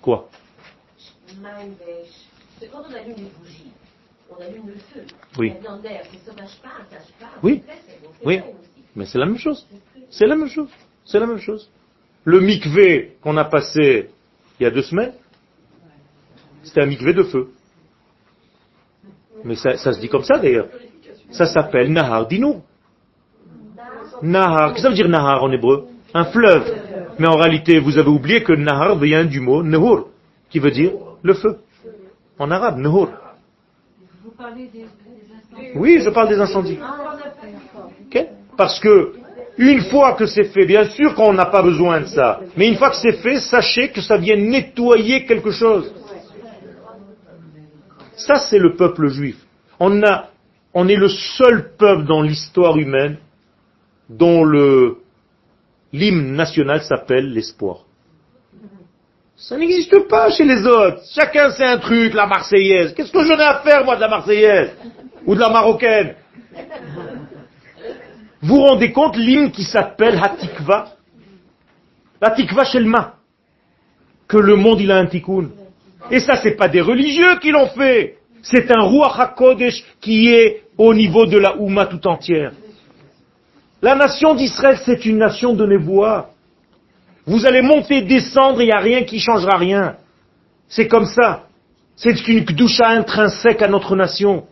[0.00, 0.28] Quoi?
[2.70, 3.72] Quand on allume les bougies,
[4.30, 5.04] on allume le feu.
[5.38, 5.54] Oui.
[8.24, 8.40] Oui.
[8.94, 9.66] Mais c'est la même chose.
[10.10, 10.68] C'est la même chose.
[11.04, 11.70] C'est la même chose.
[12.24, 14.10] Le mikvé qu'on a passé
[14.60, 15.14] il y a deux semaines,
[16.62, 17.48] c'était un mikvé de feu.
[19.44, 20.68] Mais ça, se dit comme ça d'ailleurs.
[21.30, 22.62] Ça s'appelle Nahar Dinour.
[24.22, 25.88] Nahar, qu'est-ce que ça veut dire Nahar en hébreu?
[26.14, 26.72] Un fleuve.
[27.18, 30.08] Mais en réalité, vous avez oublié que Nahar vient du mot Nehur,
[30.50, 31.58] qui veut dire le feu.
[32.38, 33.10] En arabe, Nehur.
[35.74, 36.78] Oui, je parle des incendies.
[38.56, 39.14] Parce que
[39.58, 42.76] une fois que c'est fait, bien sûr qu'on n'a pas besoin de ça, mais une
[42.76, 45.92] fois que c'est fait, sachez que ça vient nettoyer quelque chose.
[48.16, 49.36] Ça, c'est le peuple juif.
[49.80, 50.28] On, a,
[50.74, 53.16] on est le seul peuple dans l'histoire humaine
[54.08, 54.44] dont
[55.92, 57.84] l'hymne national s'appelle l'espoir.
[59.42, 61.02] Ça n'existe pas chez les autres.
[61.12, 62.94] Chacun sait un truc, la Marseillaise.
[62.94, 64.70] Qu'est-ce que j'en ai à faire, moi, de la Marseillaise
[65.26, 66.14] Ou de la Marocaine?
[68.40, 70.92] Vous rendez compte l'hymne qui s'appelle Hatikva?
[72.20, 73.14] Hatikva Shelma.
[74.28, 75.48] Que le monde, il a un tikkun.
[76.08, 78.18] Et ça, c'est pas des religieux qui l'ont fait.
[78.42, 82.52] C'est un Ruach HaKodesh qui est au niveau de la Houma tout entière.
[83.80, 86.31] La nation d'Israël, c'est une nation de Névoa.
[87.26, 89.96] Vous allez monter, descendre, il n'y a rien qui changera rien.
[90.68, 91.44] C'est comme ça.
[91.96, 94.46] C'est une kdusha intrinsèque à notre nation.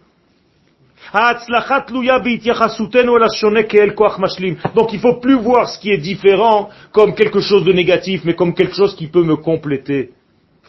[4.75, 8.35] Donc il faut plus voir ce qui est différent comme quelque chose de négatif, mais
[8.35, 10.11] comme quelque chose qui peut me compléter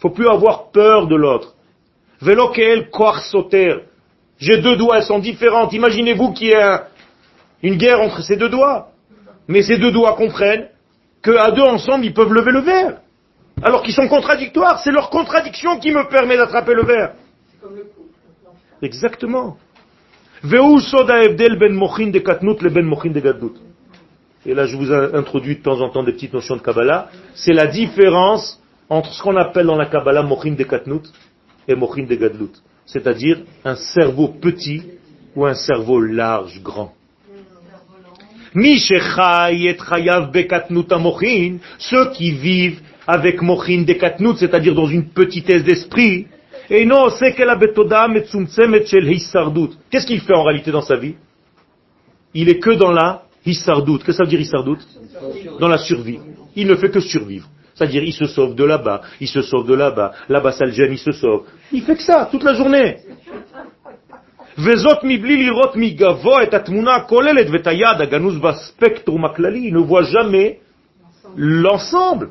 [0.02, 1.54] faut plus avoir peur de l'autre.
[4.38, 5.72] J'ai deux doigts, elles sont différentes.
[5.72, 6.88] Imaginez-vous qu'il y a
[7.62, 8.88] une guerre entre ces deux doigts.
[9.46, 10.68] Mais ces deux doigts comprennent
[11.22, 12.98] qu'à deux ensemble, ils peuvent lever le verre.
[13.62, 14.80] Alors qu'ils sont contradictoires.
[14.80, 17.12] C'est leur contradiction qui me permet d'attraper le verre.
[18.82, 19.56] Exactement.
[20.42, 20.60] ben
[22.70, 22.84] ben
[24.44, 27.08] Et là, je vous introduis de temps en temps des petites notions de Kabbalah.
[27.34, 31.04] C'est la différence entre ce qu'on appelle dans la Kabbalah Mochin de Katnut
[31.68, 32.50] et Mochin de Gadlut.
[32.84, 34.82] C'est-à-dire un cerveau petit
[35.36, 36.92] ou un cerveau large, grand.
[41.78, 46.26] Ceux qui vivent avec Mochin de Katnut, c'est-à-dire dans une petitesse d'esprit,
[46.70, 48.06] et non, c'est Qu'est-ce
[50.06, 51.14] qu'il fait en réalité dans sa vie?
[52.34, 53.98] Il est que dans la hissardout.
[53.98, 54.78] Qu'est-ce que ça veut dire hissardout
[55.58, 56.18] Dans la survie.
[56.56, 57.48] Il ne fait que survivre.
[57.74, 60.92] C'est-à-dire, il se sauve de là-bas, il se sauve de là-bas, là-bas ça le gêne,
[60.92, 61.44] il se sauve.
[61.72, 62.98] Il fait que ça, toute la journée.
[69.64, 70.60] Il ne voit jamais
[71.36, 72.30] l'ensemble.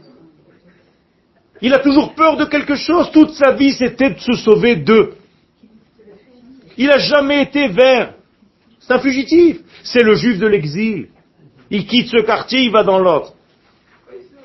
[1.61, 3.11] Il a toujours peur de quelque chose.
[3.11, 5.13] Toute sa vie, c'était de se sauver d'eux.
[6.77, 8.13] Il n'a jamais été vers.
[8.79, 9.59] C'est un fugitif.
[9.83, 11.07] C'est le juif de l'exil.
[11.69, 13.33] Il quitte ce quartier, il va dans l'autre.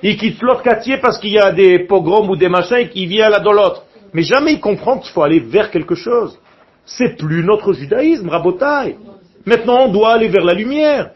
[0.02, 3.08] Il quitte l'autre quartier parce qu'il y a des pogroms ou des machins et qu'il
[3.08, 3.84] vient là dans l'autre.
[4.12, 6.38] Mais jamais il comprend qu'il faut aller vers quelque chose.
[6.86, 8.96] C'est plus notre judaïsme, rabotai.
[9.44, 11.10] Maintenant, on doit aller vers la lumière.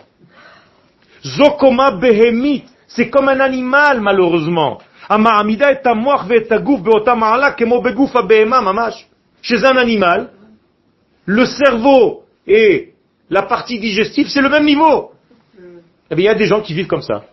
[1.25, 4.81] Zokoma behemit, c'est comme un animal, malheureusement.
[9.43, 10.31] Chez un animal,
[11.25, 12.93] le cerveau et
[13.29, 15.13] la partie digestive, c'est le même niveau.
[16.11, 17.25] Eh il y a des gens qui vivent comme ça,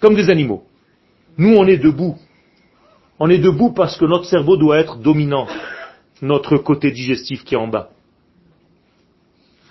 [0.00, 0.64] comme des animaux.
[1.36, 2.16] Nous, on est debout.
[3.20, 5.46] On est debout parce que notre cerveau doit être dominant,
[6.22, 7.90] notre côté digestif qui est en bas.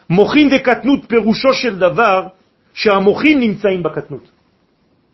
[0.10, 2.34] Mochin de katnut perusho shel davar,
[2.74, 4.22] she'amochin nimtzaim bakatnut.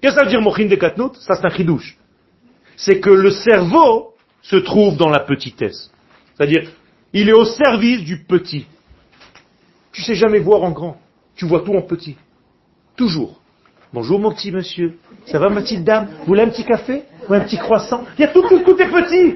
[0.01, 1.97] Qu'est-ce que ça veut dire mochin de katnut Ça c'est un chidouche.
[2.75, 5.91] C'est que le cerveau se trouve dans la petitesse.
[6.35, 6.69] C'est-à-dire,
[7.13, 8.65] il est au service du petit.
[9.91, 10.97] Tu sais jamais voir en grand.
[11.35, 12.15] Tu vois tout en petit.
[12.95, 13.39] Toujours.
[13.93, 14.97] Bonjour mon petit monsieur.
[15.25, 16.07] Ça va ma petite dame?
[16.19, 17.03] Vous voulez un petit café?
[17.29, 18.03] Ou un petit croissant?
[18.17, 19.35] Il y a tout, tout, tout est petit.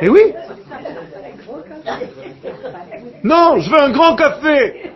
[0.00, 0.20] Eh oui.
[3.24, 4.90] Non, je veux un grand café.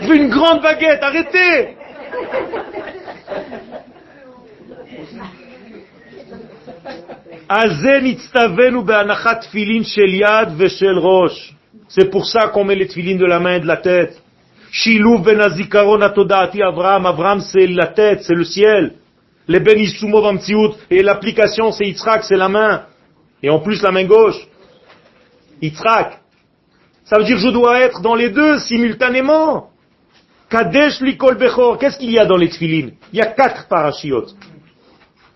[0.00, 1.76] Je veux une grande baguette, arrêtez.
[11.88, 14.22] C'est pour ça qu'on met les tfilines de la main et de la tête.
[14.70, 15.20] Shilou
[17.40, 18.92] c'est la tête, c'est le ciel.
[19.48, 19.78] Les ben
[20.90, 22.84] et l'application c'est Yitzhak, c'est la main.
[23.42, 24.46] Et en plus la main gauche.
[25.60, 26.20] Yitzhak.
[27.04, 29.70] Ça veut dire je dois être dans les deux simultanément.
[30.48, 31.78] Kadesh likol bechor.
[31.78, 34.26] Qu'est-ce qu'il y a dans les tfilines Il y a quatre parashiot.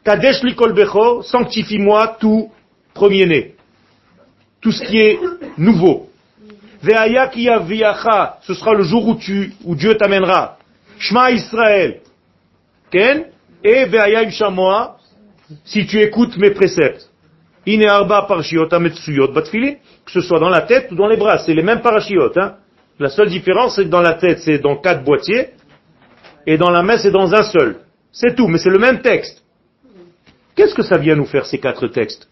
[0.05, 2.51] Kadesh likol bechor, sanctifie-moi tout
[2.93, 3.55] premier-né.
[4.61, 5.19] Tout ce qui est
[5.57, 6.11] nouveau.
[6.83, 10.59] Ce sera le jour où tu, où Dieu t'amènera.
[10.99, 12.01] Shema Israël.
[12.91, 13.27] Ken?
[13.65, 14.99] Et ve'aya shamoa,
[15.65, 17.11] si tu écoutes mes préceptes.
[17.67, 19.77] Ine arba parashiot ametsuyot batfilin.
[20.05, 21.39] Que ce soit dans la tête ou dans les bras.
[21.39, 22.57] C'est les mêmes parashiot, hein.
[22.99, 25.49] La seule différence, c'est que dans la tête, c'est dans quatre boîtiers.
[26.47, 27.79] Et dans la main, c'est dans un seul.
[28.13, 29.43] C'est tout, mais c'est le même texte.
[30.55, 32.29] Qu'est-ce que ça vient nous faire, ces quatre textes?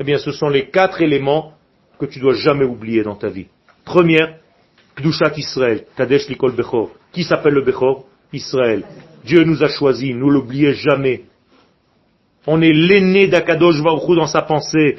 [0.00, 1.52] Eh bien, ce sont les quatre éléments
[1.98, 3.46] que tu dois jamais oublier dans ta vie.
[3.84, 4.36] Première,
[4.96, 6.90] Kdushat Israël, Kadesh Likol Bechor.
[7.12, 8.04] Qui s'appelle le Bechor?
[8.32, 8.84] Israël.
[9.24, 11.22] Dieu nous a choisis, nous l'oubliez jamais.
[12.46, 14.96] On est l'aîné d'Akadosh Baruch dans sa pensée.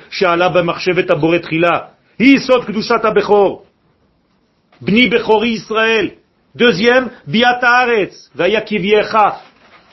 [4.81, 6.13] Bni Bechori Israël.
[6.55, 9.41] Deuxième, Biataretz, Vayakiviecha.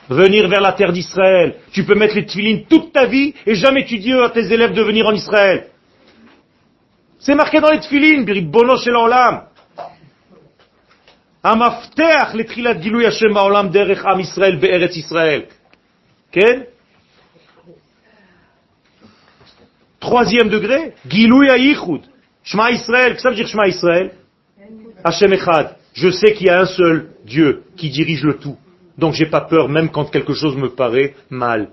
[0.09, 1.55] Venir vers la terre d'Israël.
[1.71, 4.73] Tu peux mettre les tefilines toute ta vie et jamais tu dis à tes élèves
[4.73, 5.67] de venir en Israël.
[7.18, 9.42] C'est marqué dans les tefilines, Bono Shel Olam.
[11.44, 15.42] המפתח לתחילת גילוי השם בעולם דרך עם ישראל בארץ ישראל.
[16.32, 16.60] כן?
[20.00, 22.02] Troisième degré, Gilui Ayichud.
[22.44, 24.10] Shema Israël, qu'est-ce que ça veut dire Shema Israël
[25.04, 25.76] Hashem Echad.
[25.94, 28.56] Je sais qu'il y a un seul Dieu qui dirige le tout.
[28.98, 31.68] Donc j'ai pas peur même quand quelque chose me paraît mal.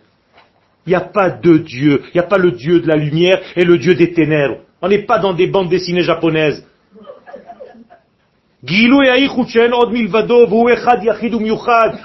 [0.85, 2.03] Il n'y a pas deux dieux.
[2.07, 4.61] Il n'y a pas le Dieu de la lumière et le Dieu des ténèbres.
[4.84, 6.62] On n'est pas dans des bandes dessinées japonaises.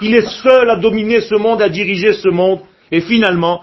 [0.01, 2.61] Il est seul à dominer ce monde, à diriger ce monde.
[2.89, 3.59] Et finalement,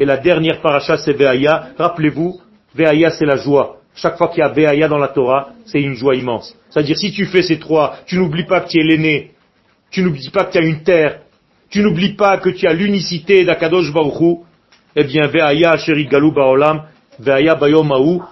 [0.00, 1.68] Et la dernière paracha, c'est Ve'aya.
[1.78, 2.40] Rappelez-vous,
[2.74, 3.76] Ve'aya, c'est la joie.
[3.94, 6.56] Chaque fois qu'il y a Ve'aya dans la Torah, c'est une joie immense.
[6.70, 9.30] C'est-à-dire, si tu fais ces trois, tu n'oublies pas que tu es l'aîné.
[9.92, 11.20] Tu n'oublies pas que tu as une terre.
[11.70, 14.42] Tu n'oublies pas que tu as l'unicité d'Akadosh Baruch
[14.94, 16.84] Eh bien, Ve'aya, Sheri Galou Baolam,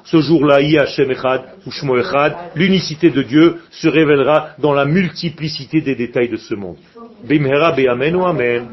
[0.04, 0.60] ce jour-là,
[2.54, 6.76] l'unicité de Dieu se révélera dans la multiplicité des détails de ce monde.
[7.24, 7.74] Bimhera
[8.14, 8.66] ou amen.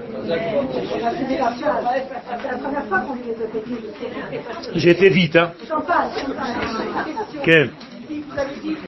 [4.76, 5.52] J'étais vite, hein?